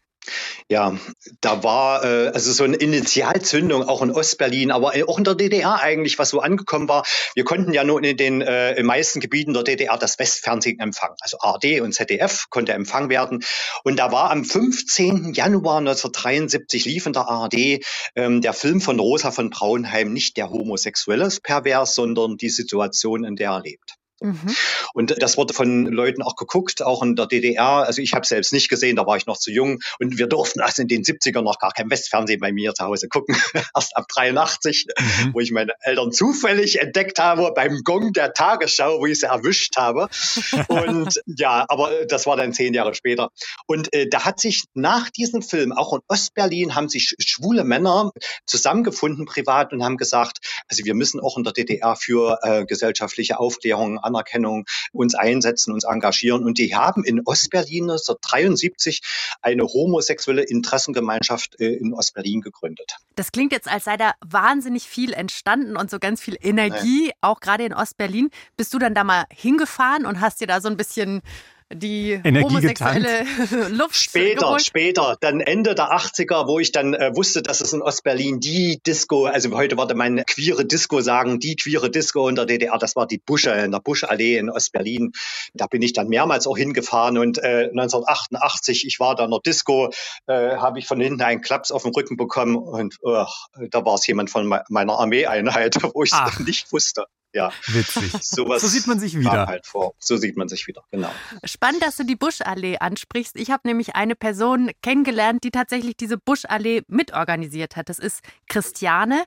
Ja, 0.69 0.97
da 1.41 1.63
war 1.63 2.03
äh, 2.03 2.27
also 2.29 2.51
so 2.51 2.63
eine 2.63 2.77
Initialzündung 2.77 3.83
auch 3.83 4.01
in 4.01 4.11
Ostberlin, 4.11 4.71
aber 4.71 4.93
auch 5.07 5.17
in 5.17 5.23
der 5.23 5.35
DDR 5.35 5.79
eigentlich, 5.79 6.19
was 6.19 6.29
so 6.29 6.39
angekommen 6.39 6.89
war. 6.89 7.05
Wir 7.35 7.43
konnten 7.43 7.73
ja 7.73 7.83
nur 7.83 8.03
in 8.03 8.17
den 8.17 8.41
äh, 8.41 8.73
in 8.73 8.85
meisten 8.85 9.19
Gebieten 9.19 9.53
der 9.53 9.63
DDR 9.63 9.97
das 9.97 10.19
Westfernsehen 10.19 10.79
empfangen. 10.79 11.15
Also 11.21 11.37
ARD 11.39 11.81
und 11.81 11.93
ZDF 11.93 12.45
konnte 12.49 12.73
empfangen 12.73 13.09
werden. 13.09 13.43
Und 13.83 13.97
da 13.97 14.11
war 14.11 14.31
am 14.31 14.43
15. 14.43 15.33
Januar 15.33 15.77
1973 15.79 16.85
lief 16.85 17.05
in 17.05 17.13
der 17.13 17.27
ARD 17.27 17.83
ähm, 18.15 18.41
der 18.41 18.53
Film 18.53 18.81
von 18.81 18.99
Rosa 18.99 19.31
von 19.31 19.49
Braunheim 19.49 20.13
nicht 20.13 20.37
der 20.37 20.49
Homosexuelle 20.49 21.29
pervers, 21.43 21.95
sondern 21.95 22.37
die 22.37 22.49
Situation, 22.49 23.23
in 23.23 23.35
der 23.35 23.51
er 23.51 23.61
lebt. 23.61 23.96
Mhm. 24.19 24.55
Und 24.93 25.21
das 25.21 25.37
wurde 25.37 25.53
von 25.53 25.85
Leuten 25.85 26.21
auch 26.21 26.35
geguckt, 26.35 26.81
auch 26.81 27.03
in 27.03 27.15
der 27.15 27.27
DDR. 27.27 27.85
Also 27.85 28.01
ich 28.01 28.13
habe 28.13 28.23
es 28.23 28.29
selbst 28.29 28.51
nicht 28.51 28.69
gesehen, 28.69 28.95
da 28.95 29.05
war 29.05 29.17
ich 29.17 29.25
noch 29.25 29.37
zu 29.37 29.51
jung. 29.51 29.79
Und 29.99 30.17
wir 30.17 30.27
durften 30.27 30.61
also 30.61 30.81
in 30.81 30.87
den 30.87 31.03
70ern 31.03 31.41
noch 31.41 31.59
gar 31.59 31.71
kein 31.71 31.89
Westfernsehen 31.89 32.39
bei 32.39 32.51
mir 32.51 32.73
zu 32.73 32.83
Hause 32.83 33.07
gucken. 33.07 33.35
Erst 33.75 33.95
ab 33.95 34.05
83, 34.07 34.87
mhm. 34.97 35.33
wo 35.33 35.39
ich 35.39 35.51
meine 35.51 35.73
Eltern 35.81 36.11
zufällig 36.11 36.79
entdeckt 36.79 37.19
habe 37.19 37.51
beim 37.53 37.83
Gong 37.83 38.13
der 38.13 38.33
Tagesschau, 38.33 38.99
wo 38.99 39.05
ich 39.05 39.19
sie 39.19 39.27
erwischt 39.27 39.77
habe. 39.77 40.09
Und 40.67 41.21
ja, 41.25 41.65
aber 41.69 42.05
das 42.05 42.25
war 42.25 42.37
dann 42.37 42.53
zehn 42.53 42.73
Jahre 42.73 42.95
später. 42.95 43.29
Und 43.67 43.93
äh, 43.93 44.07
da 44.09 44.25
hat 44.25 44.39
sich 44.39 44.63
nach 44.73 45.09
diesem 45.09 45.41
Film, 45.41 45.71
auch 45.71 45.93
in 45.93 45.99
Ostberlin, 46.07 46.75
haben 46.75 46.89
sich 46.89 47.15
schwule 47.19 47.63
Männer 47.63 48.11
zusammengefunden 48.45 49.25
privat 49.25 49.73
und 49.73 49.83
haben 49.83 49.97
gesagt, 49.97 50.39
also 50.67 50.85
wir 50.85 50.95
müssen 50.95 51.19
auch 51.19 51.37
in 51.37 51.43
der 51.43 51.53
DDR 51.53 51.95
für 51.95 52.39
äh, 52.41 52.65
gesellschaftliche 52.65 53.39
Aufklärung 53.39 53.99
Anerkennung 54.07 54.65
uns 54.91 55.15
einsetzen, 55.15 55.73
uns 55.73 55.83
engagieren. 55.83 56.43
Und 56.43 56.57
die 56.57 56.75
haben 56.75 57.03
in 57.03 57.21
Ostberlin 57.25 57.83
1973 57.83 59.01
eine 59.41 59.63
homosexuelle 59.63 60.43
Interessengemeinschaft 60.43 61.59
äh, 61.59 61.73
in 61.73 61.93
Ostberlin 61.93 62.41
gegründet. 62.41 62.95
Das 63.15 63.31
klingt 63.31 63.51
jetzt, 63.51 63.69
als 63.69 63.83
sei 63.83 63.97
da 63.97 64.13
wahnsinnig 64.25 64.83
viel 64.83 65.13
entstanden 65.13 65.77
und 65.77 65.89
so 65.89 65.99
ganz 65.99 66.21
viel 66.21 66.37
Energie, 66.41 67.07
nee. 67.07 67.13
auch 67.21 67.39
gerade 67.39 67.65
in 67.65 67.73
Ostberlin. 67.73 68.29
Bist 68.55 68.73
du 68.73 68.79
dann 68.79 68.93
da 68.93 69.03
mal 69.03 69.25
hingefahren 69.29 70.05
und 70.05 70.21
hast 70.21 70.41
dir 70.41 70.47
da 70.47 70.61
so 70.61 70.69
ein 70.69 70.77
bisschen 70.77 71.21
die 71.73 72.19
homosexuelle 72.23 73.25
Luft 73.69 73.95
Später, 73.95 74.39
geholt. 74.39 74.61
später, 74.65 75.17
dann 75.19 75.41
Ende 75.41 75.75
der 75.75 75.91
80er, 75.91 76.47
wo 76.47 76.59
ich 76.59 76.71
dann 76.71 76.93
äh, 76.93 77.15
wusste, 77.15 77.41
dass 77.41 77.59
es 77.59 77.73
in 77.73 77.81
Ostberlin 77.81 78.39
die 78.39 78.79
Disco, 78.85 79.25
also 79.25 79.51
heute 79.51 79.77
würde 79.77 79.93
man 79.93 80.23
queere 80.25 80.65
Disco 80.65 81.01
sagen, 81.01 81.39
die 81.39 81.55
queere 81.55 81.89
Disco 81.89 82.29
in 82.29 82.35
der 82.35 82.45
DDR, 82.45 82.77
das 82.77 82.95
war 82.95 83.05
die 83.05 83.17
Busche, 83.17 83.51
in 83.51 83.71
der 83.71 83.79
Buschallee 83.79 84.37
in 84.37 84.49
Ostberlin. 84.49 85.11
Da 85.53 85.67
bin 85.67 85.81
ich 85.81 85.93
dann 85.93 86.07
mehrmals 86.07 86.47
auch 86.47 86.57
hingefahren 86.57 87.17
und 87.17 87.37
äh, 87.39 87.69
1988, 87.69 88.85
ich 88.87 88.99
war 88.99 89.15
da 89.15 89.25
in 89.25 89.31
der 89.31 89.41
Disco, 89.45 89.91
äh, 90.27 90.55
habe 90.55 90.79
ich 90.79 90.87
von 90.87 91.01
hinten 91.01 91.21
einen 91.21 91.41
Klaps 91.41 91.71
auf 91.71 91.83
den 91.83 91.93
Rücken 91.93 92.15
bekommen 92.15 92.55
und 92.55 92.97
da 93.03 93.85
war 93.85 93.95
es 93.95 94.07
jemand 94.07 94.29
von 94.29 94.47
meiner 94.69 94.99
Armeeeinheit, 94.99 95.75
wo 95.93 96.03
ich 96.03 96.11
es 96.11 96.39
nicht 96.39 96.71
wusste. 96.71 97.05
Ja. 97.37 97.51
Witzig. 97.67 98.11
Sowas 98.21 98.63
so 98.63 98.67
sieht 98.67 98.87
man 98.87 98.99
sich 98.99 99.17
wieder. 99.17 99.45
Halt 99.45 99.67
vor. 99.67 99.93
So 99.99 100.17
sieht 100.17 100.37
man 100.37 100.49
sich 100.49 100.65
wieder, 100.65 100.83
genau. 100.89 101.11
Spannend, 101.43 101.83
dass 101.83 101.95
du 101.95 102.03
die 102.03 102.15
Buschallee 102.15 102.79
ansprichst. 102.79 103.35
Ich 103.35 103.51
habe 103.51 103.67
nämlich 103.67 103.95
eine 103.95 104.15
Person 104.15 104.71
kennengelernt, 104.81 105.43
die 105.43 105.51
tatsächlich 105.51 105.95
diese 105.95 106.17
Buschallee 106.17 106.81
mitorganisiert 106.87 107.75
hat. 107.75 107.89
Das 107.89 107.99
ist 107.99 108.21
Christiane. 108.47 109.23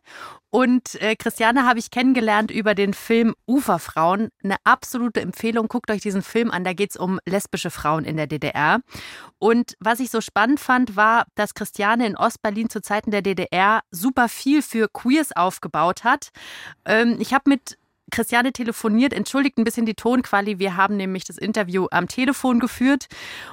Und 0.51 1.01
äh, 1.01 1.15
Christiane 1.15 1.65
habe 1.65 1.79
ich 1.79 1.93
kennengelernt 1.93 2.51
über 2.51 2.75
den 2.75 2.95
Film 2.95 3.37
Uferfrauen. 3.47 4.31
Eine 4.43 4.57
absolute 4.65 5.21
Empfehlung. 5.21 5.69
Guckt 5.69 5.93
euch 5.93 6.01
diesen 6.01 6.23
Film 6.23 6.51
an. 6.51 6.65
Da 6.65 6.73
geht 6.73 6.91
es 6.91 6.97
um 6.97 7.21
lesbische 7.25 7.71
Frauen 7.71 8.05
in 8.05 8.17
der 8.17 8.27
DDR. 8.27 8.81
Und 9.39 9.77
was 9.79 10.01
ich 10.01 10.11
so 10.11 10.21
spannend 10.21 10.59
fand, 10.59 10.97
war, 10.97 11.27
dass 11.37 11.55
Christiane 11.55 12.09
in 12.09 12.17
Ostberlin 12.17 12.69
zu 12.69 12.83
Zeiten 12.83 13.13
der 13.13 13.23
DDR 13.23 13.83
super 13.93 14.29
viel 14.29 14.63
für 14.63 14.89
Queers 14.89 15.31
aufgebaut 15.37 16.03
hat. 16.03 16.31
Ähm, 16.85 17.19
ich 17.21 17.33
habe 17.33 17.49
mit 17.49 17.79
Christiane 18.11 18.53
telefoniert, 18.53 19.13
entschuldigt 19.13 19.59
ein 19.59 19.65
bisschen 19.65 19.87
die 19.87 19.95
Tonquali. 19.95 20.59
Wir 20.59 20.77
haben 20.77 20.97
nämlich 20.97 21.25
das 21.25 21.39
Interview 21.39 21.87
am 21.91 22.09
Telefon 22.09 22.61
geführt. 22.61 23.07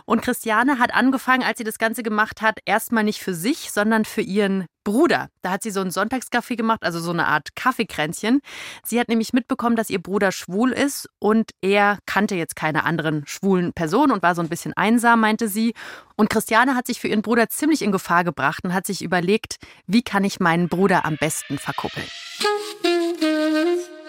Und 0.06 0.22
Christiane 0.22 0.80
hat 0.80 0.94
angefangen, 0.94 1.44
als 1.44 1.58
sie 1.58 1.64
das 1.64 1.78
Ganze 1.78 2.04
gemacht 2.04 2.42
hat, 2.42 2.60
erstmal 2.66 3.04
nicht 3.04 3.22
für 3.22 3.34
sich, 3.34 3.72
sondern 3.72 4.06
für 4.06 4.22
ihren 4.22 4.66
Bruder. 4.88 5.28
Da 5.42 5.52
hat 5.52 5.64
sie 5.64 5.72
so 5.72 5.82
einen 5.82 5.92
Sonntagskaffee 5.92 6.56
gemacht, 6.56 6.80
also 6.82 7.02
so 7.02 7.12
eine 7.12 7.28
Art 7.28 7.58
Kaffeekränzchen. 7.58 8.40
Sie 8.86 8.98
hat 9.02 9.10
nämlich 9.10 9.34
mitbekommen, 9.34 9.76
dass 9.76 9.90
ihr 9.90 10.02
Bruder 10.02 10.32
schwul 10.32 10.72
ist 10.72 11.10
und 11.20 11.52
er 11.62 12.00
kannte 12.06 12.36
jetzt 12.36 12.56
keine 12.56 12.86
anderen 12.86 13.24
schwulen 13.28 13.74
Personen 13.74 14.14
und 14.14 14.24
war 14.24 14.34
so 14.34 14.42
ein 14.42 14.48
bisschen 14.48 14.72
einsam, 14.78 15.20
meinte 15.20 15.50
sie. 15.50 15.74
Und 16.16 16.30
Christiane 16.30 16.74
hat 16.74 16.88
sich 16.88 17.02
für 17.02 17.10
ihren 17.10 17.22
Bruder 17.22 17.50
ziemlich 17.50 17.82
in 17.82 17.92
Gefahr 17.92 18.24
gebracht 18.24 18.64
und 18.64 18.74
hat 18.74 18.86
sich 18.86 19.02
überlegt, 19.02 19.58
wie 19.88 20.04
kann 20.04 20.24
ich 20.24 20.40
meinen 20.40 20.70
Bruder 20.70 21.04
am 21.04 21.18
besten 21.18 21.58
verkuppeln. 21.58 22.08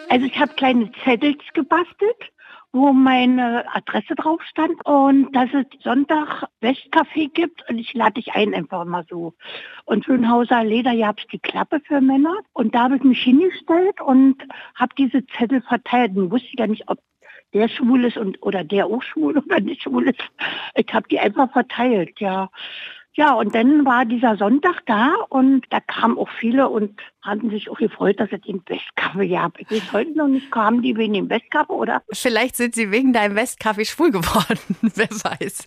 Also 0.09 0.27
ich 0.27 0.39
habe 0.39 0.55
kleine 0.55 0.91
Zettels 1.05 1.39
gebastelt, 1.53 2.33
wo 2.73 2.93
meine 2.93 3.65
Adresse 3.75 4.15
drauf 4.15 4.43
stand 4.43 4.75
und 4.85 5.33
dass 5.33 5.49
es 5.53 5.67
Sonntag 5.83 6.47
Westcafé 6.63 7.31
gibt 7.33 7.69
und 7.69 7.79
ich 7.79 7.93
lade 7.95 8.15
dich 8.15 8.33
ein 8.33 8.55
einfach 8.55 8.85
mal 8.85 9.05
so. 9.09 9.35
Und 9.85 10.05
Schönhauser 10.05 10.65
Leder 10.65 10.97
gab 10.97 11.19
es 11.19 11.27
die 11.27 11.39
Klappe 11.39 11.81
für 11.81 12.01
Männer 12.01 12.37
und 12.55 12.75
da 12.75 12.85
habe 12.85 12.97
ich 12.97 13.03
mich 13.03 13.23
hingestellt 13.23 14.01
und 14.01 14.37
habe 14.75 14.95
diese 14.97 15.27
Zettel 15.27 15.61
verteilt. 15.63 16.17
Und 16.17 16.31
wusste 16.31 16.49
ja 16.57 16.67
nicht, 16.67 16.89
ob 16.89 16.99
der 17.55 17.69
schwul 17.69 18.05
ist 18.05 18.17
und 18.17 18.43
oder 18.43 18.65
der 18.65 18.87
auch 18.87 19.03
schwul 19.03 19.39
oder 19.39 19.61
nicht 19.61 19.83
schwul 19.83 20.09
ist. 20.09 20.21
Ich 20.75 20.93
habe 20.93 21.09
die 21.09 21.19
einfach 21.19 21.51
verteilt, 21.53 22.21
ja. 22.21 22.51
Ja, 23.19 23.33
und 23.33 23.53
dann 23.53 23.85
war 23.85 24.05
dieser 24.05 24.37
Sonntag 24.37 24.81
da 24.87 25.13
und 25.29 25.65
da 25.71 25.81
kamen 25.81 26.17
auch 26.17 26.29
viele 26.39 26.69
und 26.69 27.01
hatten 27.21 27.51
sich 27.51 27.69
auch 27.69 27.79
gefreut, 27.79 28.21
dass 28.21 28.31
es 28.31 28.41
den 28.43 28.63
Westkaffee 28.65 29.29
gab. 29.29 29.59
Ich 29.59 29.93
heute 29.93 30.17
noch 30.17 30.29
nicht, 30.29 30.53
kamen 30.53 30.83
die 30.83 30.97
wegen 30.97 31.15
dem 31.15 31.29
Westkaffee 31.29 31.73
oder? 31.73 32.01
Vielleicht 32.13 32.55
sind 32.55 32.77
sie 32.77 32.93
wegen 32.93 33.13
deinem 33.13 33.35
Westkaffee 33.35 33.85
schwul 33.85 34.13
geworden, 34.13 34.61
wer 34.95 35.11
weiß. 35.11 35.67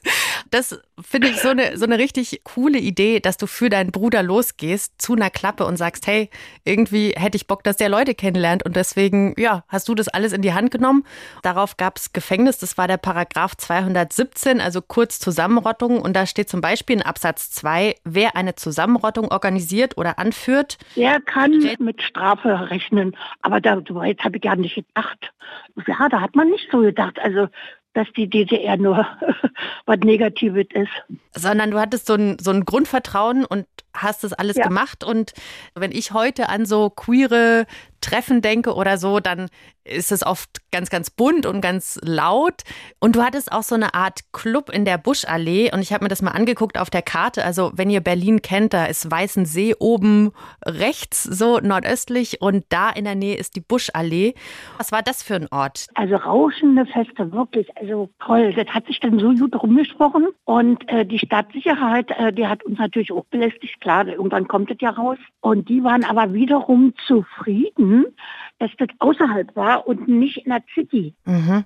Das 0.50 0.80
finde 1.02 1.28
ich 1.28 1.42
so 1.42 1.50
eine, 1.50 1.78
so 1.78 1.84
eine 1.84 1.98
richtig 1.98 2.42
coole 2.46 2.80
Idee, 2.80 3.20
dass 3.20 3.36
du 3.36 3.48
für 3.48 3.70
deinen 3.70 3.92
Bruder 3.92 4.24
losgehst 4.24 5.02
zu 5.02 5.14
einer 5.14 5.30
Klappe 5.30 5.66
und 5.66 5.76
sagst, 5.76 6.08
hey, 6.08 6.30
irgendwie 6.64 7.12
hätte 7.18 7.36
ich 7.36 7.48
Bock, 7.48 7.66
dass 7.66 7.76
der 7.76 7.90
Leute 7.90 8.16
kennenlernt 8.16 8.64
und 8.64 8.78
deswegen, 8.78 9.36
ja, 9.38 9.66
hast 9.68 9.90
du 9.90 9.94
das 9.96 10.08
alles 10.08 10.32
in 10.32 10.42
die 10.42 10.54
Hand 10.54 10.72
genommen. 10.72 11.04
Darauf 11.44 11.76
gab 11.76 11.98
es 11.98 12.14
Gefängnis, 12.14 12.60
das 12.60 12.78
war 12.78 12.88
der 12.88 12.98
Paragraph 12.98 13.58
217, 13.58 14.62
also 14.62 14.82
kurz 14.82 15.20
Zusammenrottung 15.20 16.02
und 16.02 16.16
da 16.16 16.26
steht 16.26 16.48
zum 16.48 16.62
Beispiel 16.62 16.96
in 16.96 17.02
Absatz 17.02 17.41
Absatz 17.42 17.52
2, 17.52 17.96
wer 18.04 18.36
eine 18.36 18.56
Zusammenrottung 18.56 19.32
organisiert 19.32 19.98
oder 19.98 20.20
anführt, 20.20 20.78
der 20.96 21.20
kann 21.22 21.52
mit 21.80 22.02
Strafe 22.02 22.70
rechnen. 22.70 23.16
Aber 23.42 23.60
da, 23.60 23.82
jetzt 24.06 24.24
habe 24.24 24.38
ich 24.38 24.44
gar 24.44 24.56
nicht 24.56 24.76
gedacht. 24.76 25.34
Ja, 25.88 26.08
da 26.10 26.22
hat 26.22 26.36
man 26.36 26.50
nicht 26.50 26.68
so 26.72 26.80
gedacht. 26.80 27.20
Also 27.20 27.48
dass 27.94 28.08
die 28.16 28.30
DDR 28.30 28.78
nur 28.78 29.06
was 29.86 30.00
Negatives 30.00 30.68
ist. 30.74 30.92
Sondern 31.36 31.72
du 31.72 31.80
hattest 31.80 32.06
so 32.06 32.14
ein, 32.14 32.38
so 32.40 32.52
ein 32.52 32.64
Grundvertrauen 32.64 33.44
und 33.44 33.66
hast 33.94 34.24
das 34.24 34.34
alles 34.34 34.58
ja. 34.58 34.68
gemacht. 34.68 35.04
Und 35.04 35.34
wenn 35.76 35.92
ich 35.92 36.12
heute 36.12 36.50
an 36.50 36.66
so 36.66 36.90
queere 36.90 37.66
Treffen 38.02 38.42
denke 38.42 38.74
oder 38.74 38.98
so, 38.98 39.20
dann 39.20 39.48
ist 39.84 40.12
es 40.12 40.26
oft 40.26 40.50
ganz, 40.72 40.90
ganz 40.90 41.10
bunt 41.10 41.46
und 41.46 41.62
ganz 41.62 42.00
laut. 42.04 42.62
Und 43.00 43.16
du 43.16 43.24
hattest 43.24 43.52
auch 43.52 43.64
so 43.64 43.76
eine 43.76 43.94
Art 43.94 44.20
Club 44.32 44.70
in 44.70 44.86
der 44.86 44.98
Buschallee. 44.98 45.72
Und 45.74 45.82
ich 45.82 45.92
habe 45.92 46.06
mir 46.06 46.10
das 46.10 46.22
mal 46.22 46.32
angeguckt 46.32 46.78
auf 46.78 46.90
der 46.90 47.02
Karte. 47.02 47.44
Also, 47.44 47.72
wenn 47.76 47.90
ihr 47.90 48.02
Berlin 48.02 48.42
kennt, 48.42 48.74
da 48.74 48.86
ist 48.86 49.10
Weißensee 49.10 49.76
oben 49.80 50.32
rechts, 50.64 51.24
so 51.24 51.60
nordöstlich. 51.60 52.42
Und 52.42 52.66
da 52.70 52.90
in 52.90 53.06
der 53.06 53.16
Nähe 53.16 53.36
ist 53.36 53.56
die 53.56 53.62
Buschallee. 53.62 54.36
Was 54.78 54.92
war 54.92 55.02
das 55.02 55.24
für 55.24 55.36
ein 55.36 55.48
Ort? 55.52 55.88
Also, 55.96 56.16
rauschende 56.16 56.86
Feste, 56.86 57.32
wirklich. 57.32 57.68
Also, 57.78 58.10
toll. 58.24 58.54
Das 58.54 58.68
hat 58.68 58.86
sich 58.86 59.00
dann 59.00 59.20
so 59.20 59.34
gut 59.34 59.62
rumgesprochen. 59.62 60.28
Und 60.46 60.88
äh, 60.90 61.06
die 61.06 61.20
Stadtsicherheit, 61.20 62.12
äh, 62.12 62.32
die 62.32 62.46
hat 62.48 62.64
uns 62.64 62.78
natürlich 62.78 63.12
auch 63.12 63.26
belästigt. 63.26 63.81
Klar, 63.82 64.08
irgendwann 64.08 64.48
kommt 64.48 64.72
es 64.72 64.78
ja 64.80 64.92
raus. 64.92 65.18
Und 65.42 65.68
die 65.68 65.84
waren 65.84 66.06
aber 66.06 66.34
wiederum 66.34 66.94
zufrieden 67.08 68.06
dass 68.62 68.70
das 68.78 68.90
außerhalb 69.00 69.56
war 69.56 69.88
und 69.88 70.08
nicht 70.08 70.46
in 70.46 70.52
der 70.52 70.62
City. 70.76 71.16
Mhm. 71.26 71.66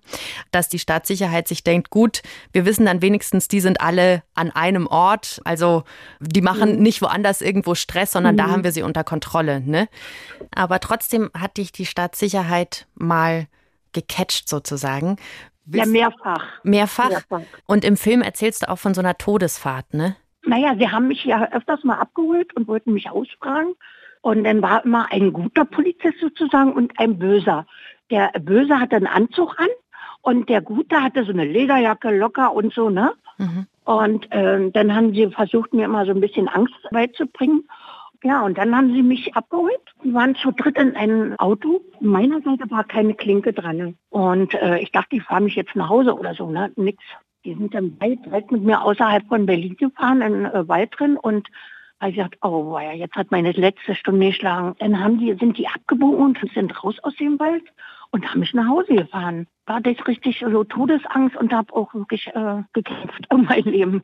Dass 0.51 0.69
die 0.69 0.80
Staatssicherheit 0.80 1.45
sich 1.45 1.62
denkt, 1.62 1.89
gut, 1.89 2.21
wir 2.54 2.65
wissen 2.65 2.86
dann 2.86 3.01
wenigstens, 3.01 3.49
die 3.49 3.60
sind 3.60 3.82
alle 3.82 4.23
an 4.34 4.49
einem 4.51 4.88
Ort. 4.88 5.41
Also 5.43 5.84
die 6.21 6.41
machen 6.41 6.78
mhm. 6.78 6.82
nicht 6.82 7.01
woanders 7.01 7.41
irgendwo 7.41 7.75
Stress, 7.75 8.13
sondern 8.13 8.36
mhm. 8.36 8.38
da 8.38 8.47
haben 8.47 8.63
wir 8.63 8.71
sie 8.71 8.82
unter 8.82 9.04
Kontrolle. 9.04 9.60
Ne? 9.60 9.89
Aber 10.56 10.80
trotzdem 10.80 11.30
hat 11.38 11.58
dich 11.58 11.73
die 11.73 11.86
Staatssicherheit 11.86 12.88
mal 12.95 13.47
gecatcht 13.91 14.47
sozusagen. 14.47 15.17
Ja, 15.65 15.86
mehrfach. 15.86 16.45
mehrfach. 16.63 17.10
Mehrfach. 17.10 17.41
Und 17.65 17.84
im 17.84 17.97
Film 17.97 18.21
erzählst 18.21 18.63
du 18.63 18.69
auch 18.69 18.80
von 18.80 18.93
so 18.93 19.01
einer 19.01 19.17
Todesfahrt, 19.17 19.93
ne? 19.93 20.15
Naja, 20.45 20.75
sie 20.77 20.89
haben 20.89 21.08
mich 21.08 21.25
ja 21.25 21.51
öfters 21.51 21.84
mal 21.84 21.97
abgeholt 21.97 22.55
und 22.55 22.67
wollten 22.67 22.93
mich 22.93 23.10
ausfragen. 23.10 23.73
Und 24.21 24.43
dann 24.43 24.62
war 24.62 24.84
immer 24.86 25.12
ein 25.12 25.34
guter 25.34 25.65
Polizist 25.65 26.19
sozusagen 26.19 26.73
und 26.73 26.99
ein 26.99 27.19
böser. 27.19 27.65
Der 28.10 28.31
Böse 28.39 28.79
hatte 28.79 28.95
einen 28.95 29.08
Anzug 29.08 29.60
an 29.60 29.67
und 30.21 30.49
der 30.49 30.62
Gute 30.62 31.01
hatte 31.01 31.23
so 31.23 31.31
eine 31.31 31.45
Lederjacke 31.45 32.15
locker 32.17 32.53
und 32.53 32.73
so, 32.73 32.89
ne? 32.89 33.13
Mhm. 33.38 33.67
Und 33.84 34.31
äh, 34.31 34.71
dann 34.71 34.95
haben 34.95 35.13
sie 35.13 35.27
versucht, 35.29 35.73
mir 35.73 35.86
immer 35.86 36.05
so 36.05 36.12
ein 36.12 36.21
bisschen 36.21 36.47
Angst 36.47 36.73
beizubringen. 36.91 37.67
Ja, 38.23 38.43
und 38.43 38.58
dann 38.58 38.75
haben 38.75 38.91
sie 38.91 39.03
mich 39.03 39.36
abgeholt. 39.36 39.79
Die 40.03 40.12
waren 40.12 40.34
zu 40.36 40.51
dritt 40.51 40.77
in 40.77 40.95
einem 40.95 41.38
Auto. 41.38 41.81
Meiner 41.99 42.41
Seite 42.41 42.69
war 42.71 42.84
keine 42.84 43.13
Klinke 43.13 43.53
dran. 43.53 43.95
Und 44.10 44.55
äh, 44.55 44.79
ich 44.79 44.91
dachte, 44.91 45.10
die 45.12 45.19
fahren 45.19 45.43
mich 45.43 45.55
jetzt 45.55 45.75
nach 45.75 45.89
Hause 45.89 46.17
oder 46.17 46.34
so, 46.34 46.49
ne? 46.49 46.71
Nix. 46.75 47.03
Die 47.45 47.53
sind 47.53 47.73
dann 47.75 47.95
weit, 48.01 48.19
weit 48.31 48.51
mit 48.51 48.63
mir 48.63 48.81
außerhalb 48.81 49.27
von 49.27 49.45
Berlin 49.45 49.77
gefahren, 49.77 50.21
in 50.21 50.45
äh, 50.45 50.67
Wald 50.67 50.89
drin 50.97 51.15
und 51.15 51.47
habe 52.01 52.10
ich 52.10 52.17
gesagt, 52.17 52.38
oh 52.41 52.77
ja, 52.79 52.91
jetzt 52.91 53.15
hat 53.15 53.31
meine 53.31 53.51
letzte 53.51 53.95
Stunde 53.95 54.27
geschlagen. 54.27 54.75
Dann 54.79 54.99
haben 54.99 55.19
die, 55.19 55.34
sind 55.39 55.58
die 55.58 55.67
abgebogen 55.67 56.25
und 56.25 56.39
sind 56.53 56.84
raus 56.84 56.95
aus 57.03 57.15
dem 57.17 57.39
Wald 57.39 57.63
und 58.12 58.27
haben 58.27 58.39
mich 58.39 58.53
nach 58.53 58.67
Hause 58.67 58.95
gefahren. 58.95 59.47
War 59.67 59.79
das 59.79 59.95
richtig 60.08 60.39
so 60.39 60.63
Todesangst 60.63 61.38
und 61.38 61.53
habe 61.53 61.73
auch 61.73 61.93
wirklich 61.93 62.27
äh, 62.27 62.63
gekämpft 62.73 63.25
um 63.31 63.45
mein 63.45 63.63
Leben. 63.63 64.01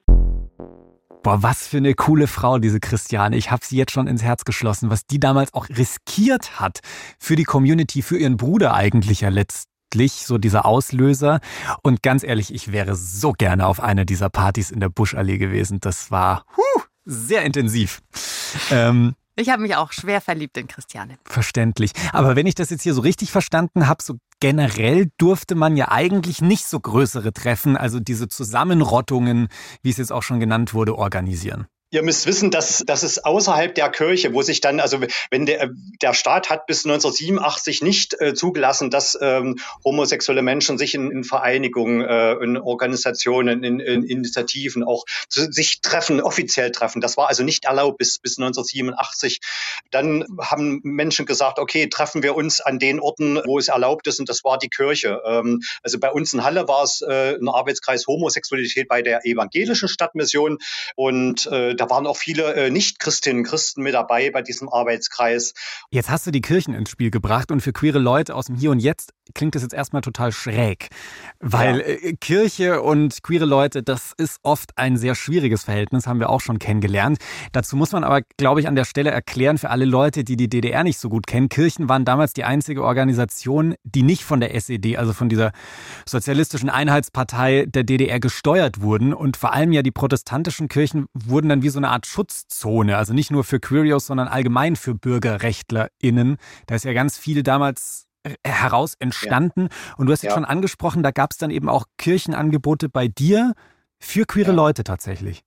Boah, 1.23 1.43
was 1.43 1.67
für 1.67 1.77
eine 1.77 1.93
coole 1.93 2.25
Frau, 2.27 2.57
diese 2.57 2.79
Christiane. 2.79 3.37
Ich 3.37 3.51
habe 3.51 3.63
sie 3.63 3.77
jetzt 3.77 3.91
schon 3.91 4.07
ins 4.07 4.23
Herz 4.23 4.43
geschlossen, 4.43 4.89
was 4.89 5.05
die 5.05 5.19
damals 5.19 5.53
auch 5.53 5.69
riskiert 5.69 6.59
hat 6.59 6.79
für 7.19 7.35
die 7.35 7.43
Community, 7.43 8.01
für 8.01 8.17
ihren 8.17 8.37
Bruder 8.37 8.73
eigentlich 8.73 9.21
ja 9.21 9.29
letztlich, 9.91 10.25
so 10.25 10.37
dieser 10.37 10.65
Auslöser. 10.65 11.39
Und 11.83 12.01
ganz 12.01 12.23
ehrlich, 12.23 12.53
ich 12.53 12.71
wäre 12.71 12.95
so 12.95 13.33
gerne 13.33 13.67
auf 13.67 13.79
einer 13.81 14.05
dieser 14.05 14.29
Partys 14.29 14.71
in 14.71 14.79
der 14.79 14.89
Buschallee 14.89 15.37
gewesen. 15.37 15.79
Das 15.81 16.11
war, 16.11 16.45
huh, 16.55 16.81
sehr 17.05 17.43
intensiv. 17.43 18.01
Ähm, 18.69 19.15
ich 19.35 19.49
habe 19.49 19.61
mich 19.61 19.75
auch 19.75 19.91
schwer 19.91 20.21
verliebt 20.21 20.57
in 20.57 20.67
Christiane. 20.67 21.17
Verständlich. 21.25 21.91
Aber 22.13 22.35
wenn 22.35 22.47
ich 22.47 22.55
das 22.55 22.69
jetzt 22.69 22.83
hier 22.83 22.93
so 22.93 23.01
richtig 23.01 23.31
verstanden 23.31 23.87
habe, 23.87 24.03
so 24.03 24.15
generell 24.39 25.09
durfte 25.17 25.55
man 25.55 25.77
ja 25.77 25.89
eigentlich 25.89 26.41
nicht 26.41 26.65
so 26.65 26.79
größere 26.79 27.33
Treffen, 27.33 27.75
also 27.75 27.99
diese 27.99 28.27
Zusammenrottungen, 28.27 29.47
wie 29.83 29.89
es 29.89 29.97
jetzt 29.97 30.11
auch 30.11 30.23
schon 30.23 30.39
genannt 30.39 30.73
wurde, 30.73 30.97
organisieren. 30.97 31.67
Ihr 31.93 32.03
müsst 32.03 32.25
wissen, 32.25 32.51
dass 32.51 32.83
das 32.87 33.03
ist 33.03 33.25
außerhalb 33.25 33.75
der 33.75 33.89
Kirche, 33.89 34.33
wo 34.33 34.41
sich 34.41 34.61
dann, 34.61 34.79
also 34.79 35.01
wenn 35.29 35.45
der, 35.45 35.71
der 36.01 36.13
Staat 36.13 36.49
hat 36.49 36.65
bis 36.65 36.85
1987 36.85 37.81
nicht 37.81 38.19
äh, 38.21 38.33
zugelassen, 38.33 38.89
dass 38.89 39.17
ähm, 39.21 39.59
homosexuelle 39.83 40.41
Menschen 40.41 40.77
sich 40.77 40.93
in, 40.95 41.11
in 41.11 41.25
Vereinigungen, 41.25 41.99
äh, 41.99 42.35
in 42.35 42.55
Organisationen, 42.55 43.65
in, 43.65 43.81
in 43.81 44.03
Initiativen 44.03 44.85
auch 44.85 45.03
zu, 45.27 45.51
sich 45.51 45.81
treffen, 45.81 46.21
offiziell 46.21 46.71
treffen. 46.71 47.01
Das 47.01 47.17
war 47.17 47.27
also 47.27 47.43
nicht 47.43 47.65
erlaubt 47.65 47.97
bis, 47.97 48.19
bis 48.19 48.37
1987. 48.37 49.41
Dann 49.91 50.23
haben 50.39 50.79
Menschen 50.83 51.25
gesagt, 51.25 51.59
okay, 51.59 51.89
treffen 51.89 52.23
wir 52.23 52.35
uns 52.35 52.61
an 52.61 52.79
den 52.79 53.01
Orten, 53.01 53.41
wo 53.45 53.59
es 53.59 53.67
erlaubt 53.67 54.07
ist, 54.07 54.21
und 54.21 54.29
das 54.29 54.45
war 54.45 54.57
die 54.57 54.69
Kirche. 54.69 55.21
Ähm, 55.25 55.59
also 55.83 55.99
bei 55.99 56.09
uns 56.09 56.31
in 56.31 56.45
Halle 56.45 56.69
war 56.69 56.83
es 56.83 57.01
äh, 57.01 57.35
ein 57.35 57.49
Arbeitskreis 57.49 58.07
Homosexualität 58.07 58.87
bei 58.87 59.01
der 59.01 59.25
evangelischen 59.25 59.89
Stadtmission 59.89 60.57
und 60.95 61.47
äh, 61.47 61.75
da 61.81 61.89
waren 61.89 62.05
auch 62.05 62.17
viele 62.17 62.53
äh, 62.53 62.69
Nicht-Christinnen 62.69 63.39
und 63.39 63.47
Christen 63.47 63.81
mit 63.81 63.95
dabei 63.95 64.29
bei 64.29 64.43
diesem 64.43 64.69
Arbeitskreis. 64.69 65.55
Jetzt 65.89 66.11
hast 66.11 66.27
du 66.27 66.31
die 66.31 66.41
Kirchen 66.41 66.75
ins 66.75 66.91
Spiel 66.91 67.09
gebracht 67.09 67.51
und 67.51 67.61
für 67.61 67.73
queere 67.73 67.97
Leute 67.97 68.35
aus 68.35 68.45
dem 68.45 68.55
Hier 68.55 68.69
und 68.69 68.79
Jetzt 68.79 69.13
klingt 69.33 69.55
das 69.55 69.63
jetzt 69.63 69.73
erstmal 69.73 70.01
total 70.03 70.31
schräg, 70.31 70.89
weil 71.39 71.79
ja. 71.79 71.85
äh, 71.85 72.13
Kirche 72.13 72.81
und 72.83 73.23
queere 73.23 73.45
Leute, 73.45 73.81
das 73.81 74.13
ist 74.15 74.37
oft 74.43 74.77
ein 74.77 74.95
sehr 74.97 75.15
schwieriges 75.15 75.63
Verhältnis, 75.63 76.05
haben 76.05 76.19
wir 76.19 76.29
auch 76.29 76.41
schon 76.41 76.59
kennengelernt. 76.59 77.17
Dazu 77.51 77.75
muss 77.75 77.91
man 77.93 78.03
aber, 78.03 78.21
glaube 78.37 78.59
ich, 78.59 78.67
an 78.67 78.75
der 78.75 78.85
Stelle 78.85 79.09
erklären 79.09 79.57
für 79.57 79.71
alle 79.71 79.85
Leute, 79.85 80.23
die 80.23 80.35
die 80.35 80.49
DDR 80.49 80.83
nicht 80.83 80.99
so 80.99 81.09
gut 81.09 81.25
kennen. 81.25 81.49
Kirchen 81.49 81.89
waren 81.89 82.05
damals 82.05 82.33
die 82.33 82.43
einzige 82.43 82.83
Organisation, 82.83 83.73
die 83.83 84.03
nicht 84.03 84.23
von 84.23 84.39
der 84.39 84.53
SED, 84.53 84.97
also 84.97 85.13
von 85.13 85.29
dieser 85.29 85.51
sozialistischen 86.05 86.69
Einheitspartei 86.69 87.65
der 87.67 87.83
DDR 87.83 88.19
gesteuert 88.19 88.81
wurden 88.81 89.15
und 89.15 89.35
vor 89.35 89.53
allem 89.53 89.71
ja 89.71 89.81
die 89.81 89.91
protestantischen 89.91 90.67
Kirchen 90.67 91.07
wurden 91.13 91.49
dann 91.49 91.63
wie 91.63 91.70
so 91.71 91.79
eine 91.79 91.89
Art 91.89 92.05
Schutzzone, 92.05 92.97
also 92.97 93.13
nicht 93.13 93.31
nur 93.31 93.43
für 93.43 93.59
Queerios, 93.59 94.05
sondern 94.05 94.27
allgemein 94.27 94.75
für 94.75 94.93
BürgerrechtlerInnen. 94.95 96.37
Da 96.67 96.75
ist 96.75 96.85
ja 96.85 96.93
ganz 96.93 97.17
viel 97.17 97.43
damals 97.43 98.07
heraus 98.45 98.95
entstanden. 98.99 99.69
Ja. 99.71 99.95
Und 99.97 100.07
du 100.07 100.13
hast 100.13 100.23
ja. 100.23 100.31
schon 100.31 100.45
angesprochen, 100.45 101.03
da 101.03 101.11
gab 101.11 101.31
es 101.31 101.37
dann 101.37 101.49
eben 101.49 101.69
auch 101.69 101.85
Kirchenangebote 101.97 102.89
bei 102.89 103.07
dir 103.07 103.53
für 103.99 104.25
queere 104.25 104.49
ja. 104.49 104.55
Leute 104.55 104.83
tatsächlich. 104.83 105.43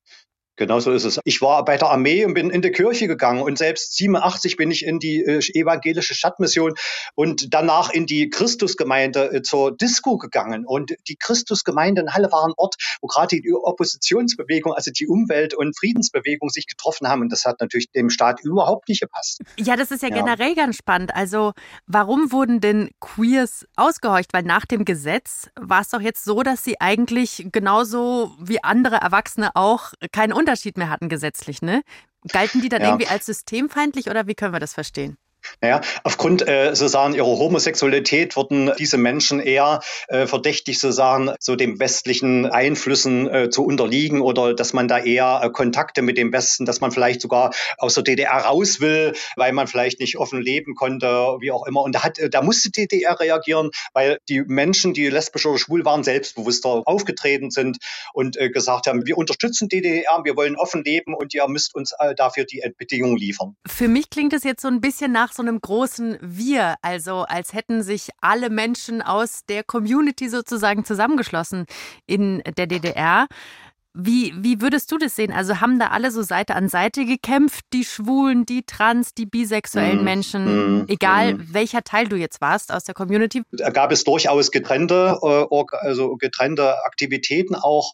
Genau 0.57 0.79
so 0.79 0.93
ist 0.93 1.05
es. 1.05 1.19
Ich 1.25 1.43
war 1.43 1.65
bei 1.65 1.77
der 1.77 1.91
Armee 1.91 2.25
und 2.25 2.35
bin 2.35 2.51
in 2.51 2.63
die 2.63 2.71
Kirche 2.71 3.09
gegangen 3.09 3.43
und 3.43 3.59
selbst 3.59 3.97
87 3.97 4.57
bin 4.57 4.71
ich 4.71 4.85
in 4.85 5.01
die 5.01 5.21
äh, 5.21 5.41
evangelische 5.55 6.15
Stadtmission 6.15 6.75
und 7.17 7.53
danach 7.53 7.91
in 7.91 8.07
die 8.07 8.31
Christusgemeinde 8.31 9.33
äh, 9.33 9.43
zur 9.43 9.77
Disco 9.77 10.17
gegangen. 10.17 10.65
Und 10.65 10.95
die 11.09 11.17
Christusgemeinde 11.17 12.03
in 12.03 12.15
Halle 12.15 12.31
war 12.31 12.47
ein 12.47 12.53
Ort, 12.57 12.77
wo 13.01 13.09
gerade 13.09 13.41
die 13.41 13.53
Oppositionsbewegung, 13.53 14.73
also 14.73 14.93
die 14.93 15.09
Umwelt- 15.09 15.55
und 15.55 15.77
Friedensbewegung 15.77 16.51
sich 16.51 16.67
getroffen 16.67 17.09
haben. 17.09 17.23
Und 17.23 17.33
das 17.33 17.45
hat 17.45 17.61
natürlich 17.61 17.91
dem 17.91 18.11
Staat 18.11 18.41
überhaupt 18.43 18.89
nicht 18.89 19.01
gepasst. 19.01 19.41
Ja, 19.59 19.77
das 19.77 19.91
ist 19.91 20.03
ja, 20.03 20.09
ja. 20.09 20.23
generell 20.23 20.55
ganz 20.55 20.77
spannend. 20.77 21.15
Also 21.15 21.53
warum 21.87 22.31
wurden 22.31 22.61
denn 22.61 22.91
Queers 23.01 23.67
ausgehorcht? 23.75 24.33
Weil 24.33 24.45
nach 24.45 24.67
dem 24.67 24.85
Gesetz 24.85 25.49
war 25.61 25.81
es 25.81 25.89
doch 25.89 26.01
jetzt 26.01 26.25
so, 26.25 26.43
dass 26.43 26.63
sie 26.63 26.81
eigentlich 26.81 27.49
genauso 27.51 28.37
wie 28.41 28.63
andere 28.63 28.97
Erwachsene 28.97 29.57
auch 29.57 29.93
keinen 30.13 30.33
Unterschied 30.45 30.77
mehr 30.77 30.91
hatten 30.91 31.09
gesetzlich, 31.09 31.63
ne? 31.63 31.83
Galten 32.31 32.61
die 32.61 32.69
dann 32.69 32.83
ja. 32.83 32.89
irgendwie 32.89 33.09
als 33.09 33.25
systemfeindlich 33.27 34.11
oder 34.11 34.27
wie 34.27 34.35
können 34.35 34.53
wir 34.53 34.61
das 34.61 34.75
verstehen? 34.75 35.17
Naja, 35.61 35.81
aufgrund 36.03 36.47
äh, 36.47 36.75
sozusagen 36.75 37.15
ihrer 37.15 37.27
Homosexualität 37.27 38.37
wurden 38.37 38.73
diese 38.79 38.99
Menschen 38.99 39.41
eher 39.41 39.81
äh, 40.09 40.27
verdächtig, 40.27 40.79
sozusagen 40.79 41.33
so 41.41 41.57
dem 41.57 41.79
westlichen 41.81 42.47
Einflüssen 42.47 43.29
äh, 43.29 43.51
zu 43.51 43.65
unterliegen 43.65 44.21
oder 44.21 44.55
dass 44.55 44.73
man 44.73 44.89
da 44.89 44.99
eher 44.99 45.41
äh, 45.43 45.51
Kontakte 45.51 46.03
mit 46.03 46.19
dem 46.19 46.33
Westen, 46.33 46.65
dass 46.65 46.81
man 46.81 46.91
vielleicht 46.91 47.21
sogar 47.21 47.53
aus 47.79 47.95
der 47.95 48.05
DDR 48.05 48.33
raus 48.33 48.81
will, 48.81 49.15
weil 49.37 49.53
man 49.53 49.67
vielleicht 49.67 50.01
nicht 50.01 50.17
offen 50.19 50.41
leben 50.41 50.75
konnte, 50.75 51.07
wie 51.41 51.51
auch 51.51 51.67
immer. 51.67 51.83
Und 51.83 51.95
da, 51.95 52.03
hat, 52.03 52.19
äh, 52.19 52.31
da 52.31 52.43
musste 52.43 52.71
die 52.71 52.87
DDR 52.87 53.19
reagieren, 53.19 53.71
weil 53.93 54.19
die 54.29 54.43
Menschen, 54.43 54.95
die 54.95 55.09
lesbisch 55.09 55.47
oder 55.47 55.59
schwul 55.59 55.85
waren, 55.85 56.05
selbstbewusster 56.05 56.83
aufgetreten 56.87 57.51
sind 57.51 57.79
und 58.13 58.37
äh, 58.37 58.51
gesagt 58.51 58.87
haben, 58.87 59.07
wir 59.07 59.19
unterstützen 59.19 59.69
die 59.69 59.81
DDR, 59.81 60.21
wir 60.25 60.37
wollen 60.37 60.57
offen 60.57 60.85
leben 60.85 61.15
und 61.15 61.35
ihr 61.35 61.47
müsst 61.49 61.75
uns 61.75 61.93
äh, 61.99 62.15
dafür 62.15 62.45
die 62.45 62.63
Bedingungen 62.79 63.17
liefern. 63.17 63.57
Für 63.67 63.89
mich 63.89 64.11
klingt 64.11 64.33
es 64.33 64.45
jetzt 64.45 64.63
so 64.63 64.69
ein 64.69 64.81
bisschen 64.81 65.13
nach 65.13 65.33
so 65.35 65.43
einem 65.43 65.61
großen 65.61 66.19
Wir, 66.21 66.77
also 66.83 67.23
als 67.23 67.53
hätten 67.53 67.83
sich 67.83 68.11
alle 68.21 68.51
Menschen 68.51 69.03
aus 69.03 69.45
der 69.47 69.65
Community 69.65 70.29
sozusagen 70.29 70.85
zusammengeschlossen 70.85 71.67
in 72.07 72.43
der 72.57 72.67
DDR. 72.67 73.27
Wie, 73.97 74.35
wie 74.37 74.61
würdest 74.61 74.91
du 74.91 74.99
das 74.99 75.15
sehen? 75.15 75.33
Also 75.33 75.61
haben 75.61 75.79
da 75.79 75.89
alle 75.89 76.11
so 76.11 76.23
Seite 76.23 76.57
an 76.57 76.69
Seite 76.69 77.05
gekämpft, 77.05 77.65
die 77.73 77.85
Schwulen, 77.85 78.45
die 78.45 78.65
Trans, 78.65 79.15
die 79.15 79.25
bisexuellen 79.25 80.01
mm, 80.01 80.05
Menschen, 80.05 80.79
mm, 80.79 80.85
egal 80.89 81.35
mm. 81.35 81.49
welcher 81.53 81.83
Teil 81.83 82.09
du 82.09 82.17
jetzt 82.17 82.41
warst 82.41 82.73
aus 82.73 82.83
der 82.83 82.95
Community? 82.95 83.43
Da 83.53 83.71
gab 83.71 83.93
es 83.93 84.03
durchaus 84.03 84.51
getrennte, 84.51 85.21
äh, 85.23 85.65
also 85.79 86.17
getrennte 86.17 86.75
Aktivitäten 86.85 87.55
auch. 87.55 87.93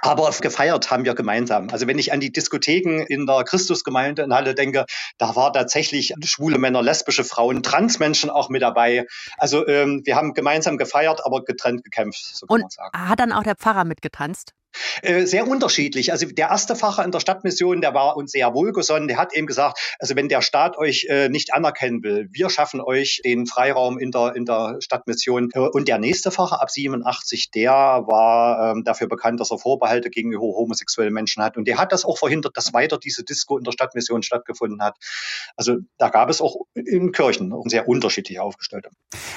Aber 0.00 0.30
gefeiert 0.40 0.90
haben 0.90 1.04
wir 1.04 1.14
gemeinsam. 1.14 1.68
Also 1.70 1.86
wenn 1.86 1.98
ich 1.98 2.12
an 2.12 2.20
die 2.20 2.32
Diskotheken 2.32 3.04
in 3.06 3.26
der 3.26 3.44
Christusgemeinde 3.44 4.22
in 4.22 4.32
Halle 4.32 4.54
denke, 4.54 4.86
da 5.18 5.36
war 5.36 5.52
tatsächlich 5.52 6.14
schwule 6.24 6.58
Männer, 6.58 6.82
lesbische 6.82 7.22
Frauen, 7.22 7.62
Transmenschen 7.62 8.30
auch 8.30 8.48
mit 8.48 8.62
dabei. 8.62 9.06
Also 9.36 9.66
ähm, 9.68 10.00
wir 10.04 10.16
haben 10.16 10.32
gemeinsam 10.32 10.78
gefeiert, 10.78 11.20
aber 11.24 11.44
getrennt 11.44 11.84
gekämpft, 11.84 12.24
so 12.34 12.46
kann 12.46 12.54
Und 12.54 12.60
man 12.62 12.70
sagen. 12.70 13.10
Hat 13.10 13.20
dann 13.20 13.32
auch 13.32 13.42
der 13.42 13.56
Pfarrer 13.56 13.84
mitgetanzt? 13.84 14.54
Äh, 15.02 15.26
sehr 15.26 15.46
unterschiedlich. 15.46 16.12
Also 16.12 16.26
der 16.26 16.48
erste 16.48 16.76
Facher 16.76 17.04
in 17.04 17.10
der 17.10 17.20
Stadtmission, 17.20 17.80
der 17.80 17.94
war 17.94 18.16
uns 18.16 18.32
sehr 18.32 18.54
wohlgesonnen. 18.54 19.08
Der 19.08 19.18
hat 19.18 19.34
eben 19.34 19.46
gesagt, 19.46 19.78
also 19.98 20.16
wenn 20.16 20.28
der 20.28 20.42
Staat 20.42 20.76
euch 20.78 21.06
äh, 21.08 21.28
nicht 21.28 21.54
anerkennen 21.54 22.02
will, 22.02 22.28
wir 22.32 22.50
schaffen 22.50 22.80
euch 22.80 23.20
den 23.24 23.46
Freiraum 23.46 23.98
in 23.98 24.10
der, 24.10 24.34
in 24.36 24.44
der 24.44 24.76
Stadtmission. 24.80 25.50
Äh, 25.54 25.60
und 25.60 25.88
der 25.88 25.98
nächste 25.98 26.30
Facher 26.30 26.60
ab 26.60 26.70
87, 26.70 27.50
der 27.50 27.72
war 27.72 28.72
ähm, 28.72 28.84
dafür 28.84 29.08
bekannt, 29.08 29.40
dass 29.40 29.50
er 29.50 29.58
Vorbehalte 29.58 30.10
gegenüber 30.10 30.42
homosexuellen 30.42 31.12
Menschen 31.12 31.42
hat. 31.42 31.56
Und 31.56 31.66
der 31.66 31.78
hat 31.78 31.92
das 31.92 32.04
auch 32.04 32.18
verhindert, 32.18 32.56
dass 32.56 32.72
weiter 32.72 32.98
diese 32.98 33.24
Disco 33.24 33.58
in 33.58 33.64
der 33.64 33.72
Stadtmission 33.72 34.22
stattgefunden 34.22 34.82
hat. 34.82 34.96
Also 35.56 35.76
da 35.98 36.08
gab 36.08 36.30
es 36.30 36.40
auch 36.40 36.56
in 36.74 37.12
Kirchen 37.12 37.54
sehr 37.66 37.88
unterschiedlich 37.88 38.40
aufgestellte. 38.40 38.90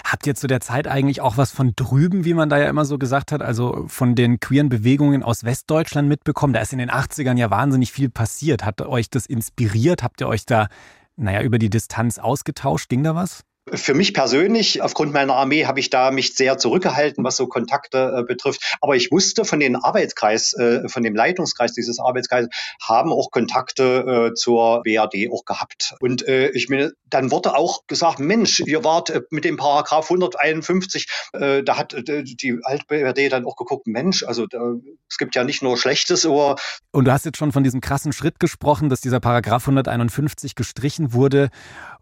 Habt 0.03 0.27
ihr 0.27 0.35
zu 0.35 0.47
der 0.47 0.61
Zeit 0.61 0.87
eigentlich 0.87 1.21
auch 1.21 1.37
was 1.37 1.51
von 1.51 1.73
drüben, 1.75 2.25
wie 2.25 2.33
man 2.33 2.49
da 2.49 2.57
ja 2.57 2.69
immer 2.69 2.85
so 2.85 2.97
gesagt 2.97 3.31
hat, 3.31 3.41
also 3.41 3.85
von 3.87 4.15
den 4.15 4.39
queeren 4.39 4.69
Bewegungen 4.69 5.23
aus 5.27 5.43
Westdeutschland 5.43 6.07
mitbekommen? 6.07 6.53
Da 6.53 6.61
ist 6.61 6.71
in 6.71 6.79
den 6.79 6.89
80ern 6.89 7.37
ja 7.37 7.51
wahnsinnig 7.51 7.91
viel 7.91 8.09
passiert. 8.09 8.63
Hat 8.63 8.81
euch 8.81 9.09
das 9.09 9.25
inspiriert? 9.25 10.01
Habt 10.01 10.21
ihr 10.21 10.27
euch 10.27 10.45
da, 10.45 10.69
naja, 11.17 11.41
über 11.41 11.59
die 11.59 11.69
Distanz 11.69 12.17
ausgetauscht? 12.17 12.89
Ging 12.89 13.03
da 13.03 13.13
was? 13.13 13.43
Für 13.73 13.93
mich 13.93 14.13
persönlich, 14.13 14.81
aufgrund 14.81 15.13
meiner 15.13 15.35
Armee, 15.35 15.65
habe 15.65 15.79
ich 15.79 15.89
da 15.89 16.11
mich 16.11 16.35
sehr 16.35 16.57
zurückgehalten, 16.57 17.23
was 17.23 17.37
so 17.37 17.47
Kontakte 17.47 18.17
äh, 18.17 18.23
betrifft. 18.23 18.77
Aber 18.81 18.95
ich 18.95 19.11
wusste 19.11 19.45
von 19.45 19.59
den 19.59 19.75
Arbeitskreis, 19.75 20.53
äh, 20.53 20.87
von 20.87 21.03
dem 21.03 21.15
Leitungskreis 21.15 21.73
dieses 21.73 21.99
Arbeitskreises, 21.99 22.49
haben 22.81 23.11
auch 23.11 23.29
Kontakte 23.31 24.29
äh, 24.31 24.33
zur 24.33 24.83
BRD 24.83 25.31
auch 25.31 25.43
gehabt. 25.45 25.95
Und 25.99 26.27
äh, 26.27 26.49
ich 26.51 26.69
mir, 26.69 26.93
dann 27.09 27.31
wurde 27.31 27.55
auch 27.55 27.85
gesagt, 27.87 28.19
Mensch, 28.19 28.61
ihr 28.61 28.83
wart 28.83 29.09
äh, 29.09 29.21
mit 29.31 29.43
dem 29.43 29.57
Paragraph 29.57 30.05
151, 30.09 31.07
äh, 31.33 31.63
da 31.63 31.77
hat 31.77 31.95
die 32.07 32.59
Alt-BRD 32.63 33.31
dann 33.31 33.45
auch 33.45 33.55
geguckt, 33.55 33.87
Mensch, 33.87 34.23
also 34.23 34.45
da, 34.47 34.75
es 35.09 35.17
gibt 35.17 35.35
ja 35.35 35.43
nicht 35.43 35.61
nur 35.61 35.77
Schlechtes, 35.77 36.25
aber... 36.25 36.55
Und 36.91 37.05
du 37.05 37.11
hast 37.11 37.25
jetzt 37.25 37.37
schon 37.37 37.51
von 37.51 37.63
diesem 37.63 37.81
krassen 37.81 38.13
Schritt 38.13 38.39
gesprochen, 38.39 38.89
dass 38.89 39.01
dieser 39.01 39.19
Paragraph 39.19 39.63
151 39.63 40.55
gestrichen 40.55 41.13
wurde 41.13 41.49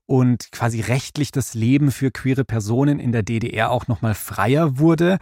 und 0.08 0.52
quasi 0.52 0.82
rechtlich 0.82 1.32
das 1.32 1.54
Leben 1.54 1.92
für 1.92 2.12
queere 2.12 2.46
Personen 2.46 3.00
in 3.00 3.12
der 3.12 3.24
DDR 3.24 3.72
auch 3.72 3.88
nochmal 3.88 4.14
freier 4.14 4.78
wurde. 4.78 5.18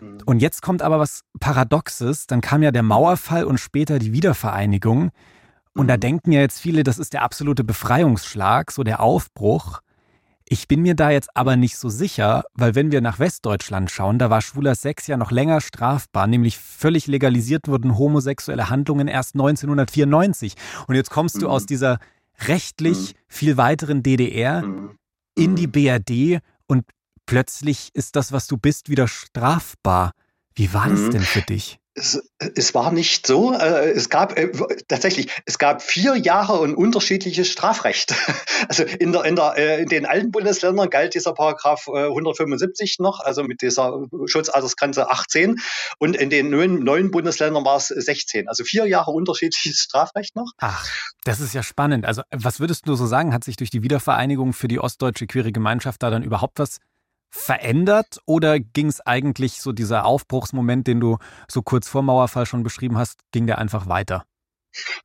Mhm. 0.00 0.18
Und 0.26 0.40
jetzt 0.40 0.62
kommt 0.62 0.82
aber 0.82 0.98
was 0.98 1.24
Paradoxes. 1.40 2.26
Dann 2.26 2.40
kam 2.40 2.62
ja 2.62 2.70
der 2.70 2.82
Mauerfall 2.82 3.44
und 3.44 3.58
später 3.58 3.98
die 3.98 4.12
Wiedervereinigung. 4.12 5.10
Und 5.74 5.88
da 5.88 5.96
mhm. 5.96 6.00
denken 6.00 6.32
ja 6.32 6.40
jetzt 6.40 6.60
viele, 6.60 6.84
das 6.84 6.98
ist 6.98 7.12
der 7.12 7.22
absolute 7.22 7.64
Befreiungsschlag, 7.64 8.70
so 8.70 8.84
der 8.84 9.00
Aufbruch. 9.00 9.80
Ich 10.50 10.66
bin 10.66 10.80
mir 10.80 10.94
da 10.94 11.10
jetzt 11.10 11.36
aber 11.36 11.56
nicht 11.56 11.76
so 11.76 11.90
sicher, 11.90 12.44
weil 12.54 12.74
wenn 12.74 12.90
wir 12.90 13.02
nach 13.02 13.18
Westdeutschland 13.18 13.90
schauen, 13.90 14.18
da 14.18 14.30
war 14.30 14.40
schwuler 14.40 14.74
Sex 14.74 15.06
ja 15.06 15.18
noch 15.18 15.30
länger 15.30 15.60
strafbar, 15.60 16.26
nämlich 16.26 16.56
völlig 16.56 17.06
legalisiert 17.06 17.68
wurden 17.68 17.98
homosexuelle 17.98 18.70
Handlungen 18.70 19.08
erst 19.08 19.34
1994. 19.34 20.54
Und 20.86 20.94
jetzt 20.94 21.10
kommst 21.10 21.36
du 21.36 21.46
mhm. 21.46 21.52
aus 21.52 21.66
dieser 21.66 21.98
rechtlich 22.40 23.14
mhm. 23.14 23.18
viel 23.28 23.56
weiteren 23.56 24.02
DDR 24.02 24.62
mhm. 24.62 24.98
in 25.34 25.56
die 25.56 25.66
mhm. 25.66 25.72
BRD 25.72 26.42
und 26.66 26.84
plötzlich 27.26 27.90
ist 27.94 28.16
das, 28.16 28.32
was 28.32 28.46
du 28.46 28.56
bist, 28.56 28.88
wieder 28.88 29.08
strafbar. 29.08 30.12
Wie 30.54 30.72
war 30.72 30.88
das 30.88 31.00
mhm. 31.00 31.10
denn 31.12 31.22
für 31.22 31.42
dich? 31.42 31.78
Es, 31.98 32.22
es, 32.38 32.74
war 32.74 32.92
nicht 32.92 33.26
so. 33.26 33.52
Äh, 33.52 33.90
es 33.90 34.08
gab 34.08 34.38
äh, 34.38 34.50
tatsächlich, 34.86 35.28
es 35.44 35.58
gab 35.58 35.82
vier 35.82 36.16
Jahre 36.16 36.60
und 36.60 36.74
unterschiedliches 36.74 37.48
Strafrecht. 37.48 38.14
Also 38.68 38.82
in, 38.82 39.12
der, 39.12 39.24
in, 39.24 39.36
der, 39.36 39.56
äh, 39.56 39.82
in 39.82 39.88
den 39.88 40.04
alten 40.04 40.32
Bundesländern 40.32 40.90
galt 40.90 41.14
dieser 41.14 41.32
Paragraph 41.32 41.88
175 41.88 42.96
noch, 42.98 43.20
also 43.20 43.44
mit 43.44 43.62
dieser 43.62 44.04
Schutzaltersgrenze 44.26 45.08
18. 45.08 45.56
Und 45.98 46.16
in 46.16 46.28
den 46.28 46.50
neuen, 46.50 47.10
Bundesländern 47.12 47.64
war 47.64 47.76
es 47.76 47.86
16. 47.86 48.48
Also 48.48 48.64
vier 48.64 48.86
Jahre 48.86 49.12
unterschiedliches 49.12 49.78
Strafrecht 49.78 50.34
noch. 50.34 50.50
Ach, 50.58 50.90
das 51.22 51.38
ist 51.38 51.54
ja 51.54 51.62
spannend. 51.62 52.04
Also 52.04 52.22
was 52.34 52.58
würdest 52.58 52.88
du 52.88 52.96
so 52.96 53.06
sagen, 53.06 53.32
hat 53.32 53.44
sich 53.44 53.56
durch 53.56 53.70
die 53.70 53.84
Wiedervereinigung 53.84 54.52
für 54.52 54.66
die 54.66 54.80
ostdeutsche 54.80 55.28
queere 55.28 55.52
Gemeinschaft 55.52 56.02
da 56.02 56.10
dann 56.10 56.24
überhaupt 56.24 56.58
was 56.58 56.78
verändert 57.30 58.18
oder 58.26 58.58
ging 58.60 58.86
es 58.86 59.00
eigentlich 59.00 59.60
so 59.60 59.72
dieser 59.72 60.04
Aufbruchsmoment, 60.04 60.86
den 60.86 61.00
du 61.00 61.18
so 61.48 61.62
kurz 61.62 61.88
vor 61.88 62.02
Mauerfall 62.02 62.46
schon 62.46 62.62
beschrieben 62.62 62.98
hast, 62.98 63.18
ging 63.32 63.46
der 63.46 63.58
einfach 63.58 63.88
weiter? 63.88 64.24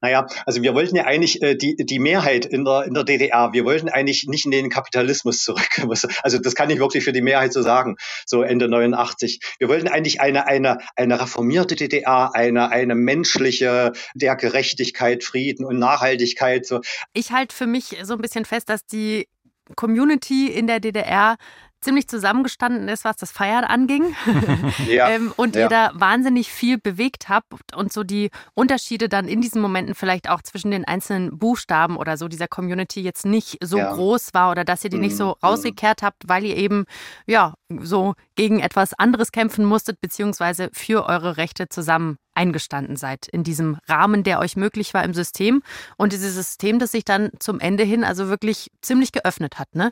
Naja, 0.01 0.27
also 0.45 0.61
wir 0.61 0.73
wollten 0.73 0.95
ja 0.95 1.05
eigentlich 1.05 1.41
äh, 1.41 1.55
die, 1.55 1.75
die 1.77 1.99
Mehrheit 1.99 2.45
in 2.45 2.65
der, 2.65 2.83
in 2.83 2.93
der 2.93 3.03
DDR, 3.03 3.53
wir 3.53 3.65
wollten 3.65 3.89
eigentlich 3.89 4.25
nicht 4.27 4.45
in 4.45 4.51
den 4.51 4.69
Kapitalismus 4.69 5.39
zurück. 5.43 5.63
Also 6.23 6.37
das 6.37 6.55
kann 6.55 6.69
ich 6.69 6.79
wirklich 6.79 7.03
für 7.03 7.11
die 7.11 7.21
Mehrheit 7.21 7.53
so 7.53 7.61
sagen, 7.61 7.95
so 8.25 8.41
Ende 8.41 8.67
89. 8.67 9.39
Wir 9.59 9.69
wollten 9.69 9.87
eigentlich 9.87 10.21
eine, 10.21 10.47
eine, 10.47 10.79
eine 10.95 11.19
reformierte 11.19 11.75
DDR, 11.75 12.31
eine, 12.33 12.69
eine 12.69 12.95
menschliche, 12.95 13.93
der 14.13 14.35
Gerechtigkeit, 14.35 15.23
Frieden 15.23 15.65
und 15.65 15.79
Nachhaltigkeit. 15.79 16.65
So. 16.65 16.81
Ich 17.13 17.31
halte 17.31 17.55
für 17.55 17.67
mich 17.67 17.97
so 18.03 18.13
ein 18.13 18.21
bisschen 18.21 18.45
fest, 18.45 18.69
dass 18.69 18.85
die 18.85 19.27
Community 19.75 20.47
in 20.47 20.67
der 20.67 20.79
DDR 20.79 21.37
ziemlich 21.83 22.07
zusammengestanden 22.07 22.87
ist, 22.87 23.05
was 23.05 23.17
das 23.17 23.31
Feiern 23.31 23.63
anging. 23.63 24.15
ja, 24.87 25.09
ähm, 25.09 25.33
und 25.35 25.55
ja. 25.55 25.63
ihr 25.63 25.67
da 25.69 25.91
wahnsinnig 25.93 26.51
viel 26.51 26.77
bewegt 26.77 27.29
habt 27.29 27.75
und 27.75 27.93
so 27.93 28.03
die 28.03 28.29
Unterschiede 28.53 29.09
dann 29.09 29.27
in 29.27 29.41
diesen 29.41 29.61
Momenten 29.61 29.95
vielleicht 29.95 30.29
auch 30.29 30.41
zwischen 30.41 30.71
den 30.71 30.85
einzelnen 30.85 31.37
Buchstaben 31.37 31.97
oder 31.97 32.17
so 32.17 32.27
dieser 32.27 32.47
Community 32.47 33.01
jetzt 33.01 33.25
nicht 33.25 33.57
so 33.63 33.77
ja. 33.77 33.93
groß 33.93 34.33
war 34.33 34.51
oder 34.51 34.63
dass 34.63 34.83
ihr 34.83 34.89
die 34.89 34.97
mhm. 34.97 35.03
nicht 35.03 35.17
so 35.17 35.27
mhm. 35.27 35.33
rausgekehrt 35.43 36.01
habt, 36.01 36.23
weil 36.27 36.45
ihr 36.45 36.55
eben 36.55 36.85
ja 37.25 37.53
so 37.81 38.13
gegen 38.35 38.59
etwas 38.59 38.93
anderes 38.93 39.31
kämpfen 39.31 39.65
musstet, 39.65 40.01
beziehungsweise 40.01 40.69
für 40.73 41.05
eure 41.05 41.37
Rechte 41.37 41.69
zusammen 41.69 42.17
eingestanden 42.33 42.95
seid 42.95 43.27
in 43.27 43.43
diesem 43.43 43.77
Rahmen, 43.87 44.23
der 44.23 44.39
euch 44.39 44.55
möglich 44.55 44.93
war 44.93 45.03
im 45.03 45.13
System 45.13 45.61
und 45.97 46.13
dieses 46.13 46.33
System, 46.33 46.79
das 46.79 46.91
sich 46.91 47.05
dann 47.05 47.31
zum 47.39 47.59
Ende 47.59 47.83
hin 47.83 48.03
also 48.03 48.27
wirklich 48.27 48.71
ziemlich 48.81 49.11
geöffnet 49.11 49.59
hat, 49.59 49.75
ne? 49.75 49.91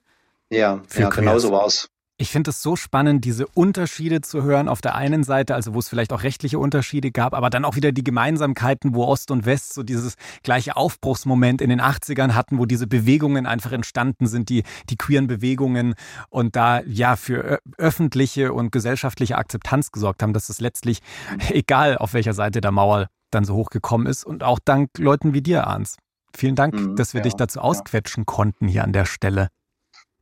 Ja, 0.52 0.82
ja 0.94 1.10
genau 1.10 1.40
so 1.40 1.52
war 1.52 1.66
es. 1.66 1.88
Ich 2.22 2.30
finde 2.30 2.52
es 2.52 2.62
so 2.62 2.76
spannend, 2.76 3.26
diese 3.26 3.48
Unterschiede 3.48 4.22
zu 4.22 4.44
hören. 4.44 4.68
Auf 4.68 4.80
der 4.80 4.94
einen 4.94 5.24
Seite, 5.24 5.56
also 5.56 5.74
wo 5.74 5.80
es 5.80 5.90
vielleicht 5.90 6.14
auch 6.14 6.22
rechtliche 6.22 6.60
Unterschiede 6.60 7.10
gab, 7.10 7.34
aber 7.34 7.50
dann 7.50 7.66
auch 7.66 7.76
wieder 7.76 7.92
die 7.92 8.04
Gemeinsamkeiten, 8.04 8.94
wo 8.94 9.06
Ost 9.06 9.32
und 9.32 9.48
West 9.48 9.74
so 9.74 9.82
dieses 9.82 10.18
gleiche 10.44 10.76
Aufbruchsmoment 10.78 11.62
in 11.62 11.72
den 11.72 11.82
80ern 11.82 12.36
hatten, 12.36 12.60
wo 12.60 12.68
diese 12.68 12.86
Bewegungen 12.86 13.48
einfach 13.48 13.72
entstanden 13.72 14.28
sind, 14.28 14.50
die, 14.50 14.62
die 14.88 14.98
queeren 14.98 15.26
Bewegungen 15.26 15.96
und 16.30 16.56
da 16.56 16.82
ja 16.82 17.16
für 17.16 17.60
öffentliche 17.80 18.54
und 18.54 18.72
gesellschaftliche 18.72 19.40
Akzeptanz 19.40 19.92
gesorgt 19.92 20.22
haben, 20.22 20.34
dass 20.34 20.50
es 20.50 20.60
letztlich, 20.60 21.00
egal 21.50 21.98
auf 21.98 22.14
welcher 22.14 22.34
Seite 22.34 22.62
der 22.62 22.72
Mauer 22.72 23.08
dann 23.32 23.46
so 23.46 23.56
hochgekommen 23.56 24.06
ist 24.06 24.26
und 24.26 24.44
auch 24.44 24.60
dank 24.64 24.92
Leuten 25.00 25.34
wie 25.34 25.42
dir, 25.42 25.66
Arns. 25.66 25.98
Vielen 26.36 26.56
Dank, 26.56 26.76
mhm, 26.76 26.96
dass 26.96 27.16
wir 27.16 27.22
ja, 27.22 27.24
dich 27.24 27.34
dazu 27.34 27.62
ausquetschen 27.62 28.22
ja. 28.22 28.26
konnten 28.26 28.68
hier 28.68 28.84
an 28.84 28.94
der 28.94 29.06
Stelle. 29.06 29.48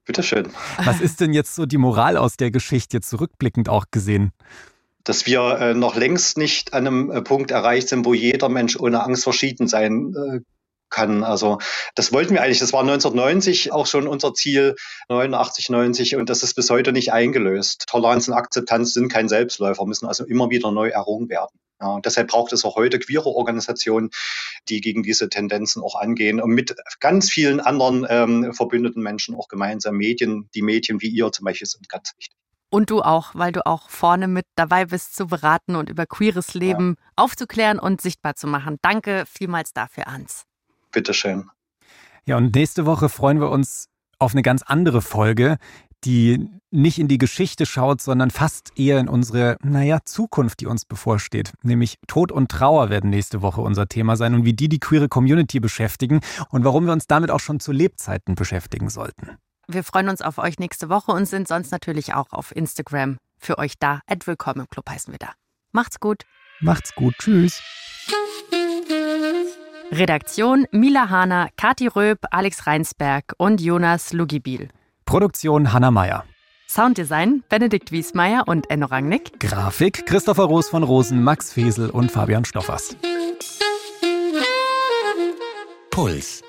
Bitteschön. 0.09 0.47
Was 0.83 1.01
ist 1.01 1.21
denn 1.21 1.33
jetzt 1.33 1.53
so 1.53 1.67
die 1.67 1.77
Moral 1.77 2.17
aus 2.17 2.35
der 2.35 2.49
Geschichte, 2.49 2.97
jetzt 2.97 3.11
zurückblickend 3.11 3.69
auch 3.69 3.85
gesehen? 3.91 4.31
Dass 5.03 5.27
wir 5.27 5.59
äh, 5.59 5.73
noch 5.75 5.95
längst 5.95 6.35
nicht 6.35 6.73
an 6.73 6.87
einem 6.87 7.11
äh, 7.11 7.21
Punkt 7.21 7.51
erreicht 7.51 7.89
sind, 7.89 8.05
wo 8.05 8.15
jeder 8.15 8.49
Mensch 8.49 8.75
ohne 8.75 9.03
Angst 9.03 9.23
verschieden 9.23 9.67
sein 9.67 10.15
äh, 10.15 10.39
kann. 10.89 11.23
Also 11.23 11.59
das 11.93 12.11
wollten 12.11 12.33
wir 12.33 12.41
eigentlich. 12.41 12.57
Das 12.57 12.73
war 12.73 12.81
1990 12.81 13.71
auch 13.71 13.85
schon 13.85 14.07
unser 14.07 14.33
Ziel, 14.33 14.73
89, 15.09 15.69
90 15.69 16.15
und 16.15 16.27
das 16.27 16.41
ist 16.41 16.55
bis 16.55 16.71
heute 16.71 16.91
nicht 16.91 17.13
eingelöst. 17.13 17.85
Toleranz 17.87 18.27
und 18.27 18.33
Akzeptanz 18.33 18.93
sind 18.93 19.09
kein 19.09 19.29
Selbstläufer, 19.29 19.85
müssen 19.85 20.07
also 20.07 20.25
immer 20.25 20.49
wieder 20.49 20.71
neu 20.71 20.89
errungen 20.89 21.29
werden. 21.29 21.59
Ja, 21.81 21.87
und 21.87 22.05
deshalb 22.05 22.27
braucht 22.27 22.51
es 22.53 22.65
auch 22.65 22.75
heute 22.75 22.99
queere 22.99 23.29
Organisationen, 23.29 24.09
die 24.67 24.81
gegen 24.81 25.03
diese 25.03 25.29
Tendenzen 25.29 25.81
auch 25.81 25.95
angehen 25.95 26.41
und 26.41 26.51
mit 26.51 26.75
ganz 26.99 27.29
vielen 27.29 27.59
anderen 27.59 28.05
ähm, 28.09 28.53
verbündeten 28.53 29.01
Menschen 29.01 29.35
auch 29.35 29.47
gemeinsam 29.47 29.95
Medien, 29.95 30.49
die 30.53 30.61
Medien 30.61 31.01
wie 31.01 31.07
ihr 31.07 31.31
zum 31.31 31.45
Beispiel 31.45 31.67
sind 31.67 31.87
ganz 31.87 32.13
wichtig. 32.17 32.35
Und 32.71 32.91
du 32.91 33.01
auch, 33.01 33.33
weil 33.33 33.51
du 33.51 33.65
auch 33.65 33.89
vorne 33.89 34.27
mit 34.27 34.45
dabei 34.55 34.85
bist, 34.85 35.15
zu 35.15 35.27
beraten 35.27 35.75
und 35.75 35.89
über 35.89 36.05
queeres 36.05 36.53
Leben 36.53 36.97
ja. 36.97 37.05
aufzuklären 37.15 37.79
und 37.79 37.99
sichtbar 37.99 38.35
zu 38.35 38.45
machen. 38.45 38.77
Danke 38.81 39.23
vielmals 39.27 39.73
dafür, 39.73 40.05
Hans. 40.05 40.43
Bitteschön. 40.91 41.49
Ja, 42.25 42.37
und 42.37 42.53
nächste 42.53 42.85
Woche 42.85 43.09
freuen 43.09 43.39
wir 43.39 43.49
uns 43.49 43.89
auf 44.19 44.33
eine 44.33 44.43
ganz 44.43 44.61
andere 44.61 45.01
Folge. 45.01 45.57
Die 46.05 46.49
nicht 46.71 46.99
in 46.99 47.07
die 47.07 47.17
Geschichte 47.17 47.65
schaut, 47.65 48.01
sondern 48.01 48.31
fast 48.31 48.77
eher 48.77 48.99
in 48.99 49.07
unsere, 49.07 49.57
naja, 49.63 49.99
Zukunft, 50.05 50.59
die 50.61 50.67
uns 50.67 50.85
bevorsteht. 50.85 51.53
Nämlich 51.63 51.97
Tod 52.07 52.31
und 52.31 52.49
Trauer 52.49 52.89
werden 52.89 53.09
nächste 53.09 53.41
Woche 53.41 53.61
unser 53.61 53.87
Thema 53.87 54.15
sein 54.15 54.33
und 54.33 54.45
wie 54.45 54.53
die 54.53 54.69
die 54.69 54.79
queere 54.79 55.09
Community 55.09 55.59
beschäftigen 55.59 56.21
und 56.49 56.63
warum 56.63 56.85
wir 56.85 56.93
uns 56.93 57.07
damit 57.07 57.31
auch 57.31 57.39
schon 57.39 57.59
zu 57.59 57.71
Lebzeiten 57.71 58.35
beschäftigen 58.35 58.89
sollten. 58.89 59.37
Wir 59.67 59.83
freuen 59.83 60.09
uns 60.09 60.21
auf 60.21 60.37
euch 60.37 60.57
nächste 60.57 60.89
Woche 60.89 61.11
und 61.11 61.25
sind 61.25 61.47
sonst 61.47 61.71
natürlich 61.71 62.13
auch 62.13 62.31
auf 62.31 62.55
Instagram 62.55 63.17
für 63.37 63.57
euch 63.57 63.73
da. 63.79 64.01
At 64.07 64.25
Willkommen 64.25 64.61
im 64.61 64.69
Club 64.69 64.89
heißen 64.89 65.13
wir 65.13 65.19
da. 65.19 65.33
Macht's 65.71 65.99
gut. 65.99 66.23
Macht's 66.59 66.93
gut. 66.95 67.13
Tschüss. 67.19 67.61
Redaktion 69.91 70.67
Mila 70.71 71.09
Hahner, 71.09 71.49
Kati 71.57 71.87
Röb, 71.87 72.19
Alex 72.31 72.67
Reinsberg 72.67 73.33
und 73.37 73.61
Jonas 73.61 74.13
Lugibil. 74.13 74.69
Produktion 75.09 75.73
Hanna 75.73 75.89
Meyer. 75.89 76.23
Sounddesign 76.67 77.43
Benedikt 77.49 77.91
Wiesmeier 77.91 78.43
und 78.45 78.69
Enno 78.69 78.85
Rangnick. 78.85 79.39
Grafik 79.39 80.05
Christopher 80.05 80.43
Roos 80.43 80.69
von 80.69 80.83
Rosen, 80.83 81.23
Max 81.23 81.51
Fesel 81.51 81.89
und 81.89 82.11
Fabian 82.11 82.45
Stoffers. 82.45 82.95
Puls. 85.89 86.43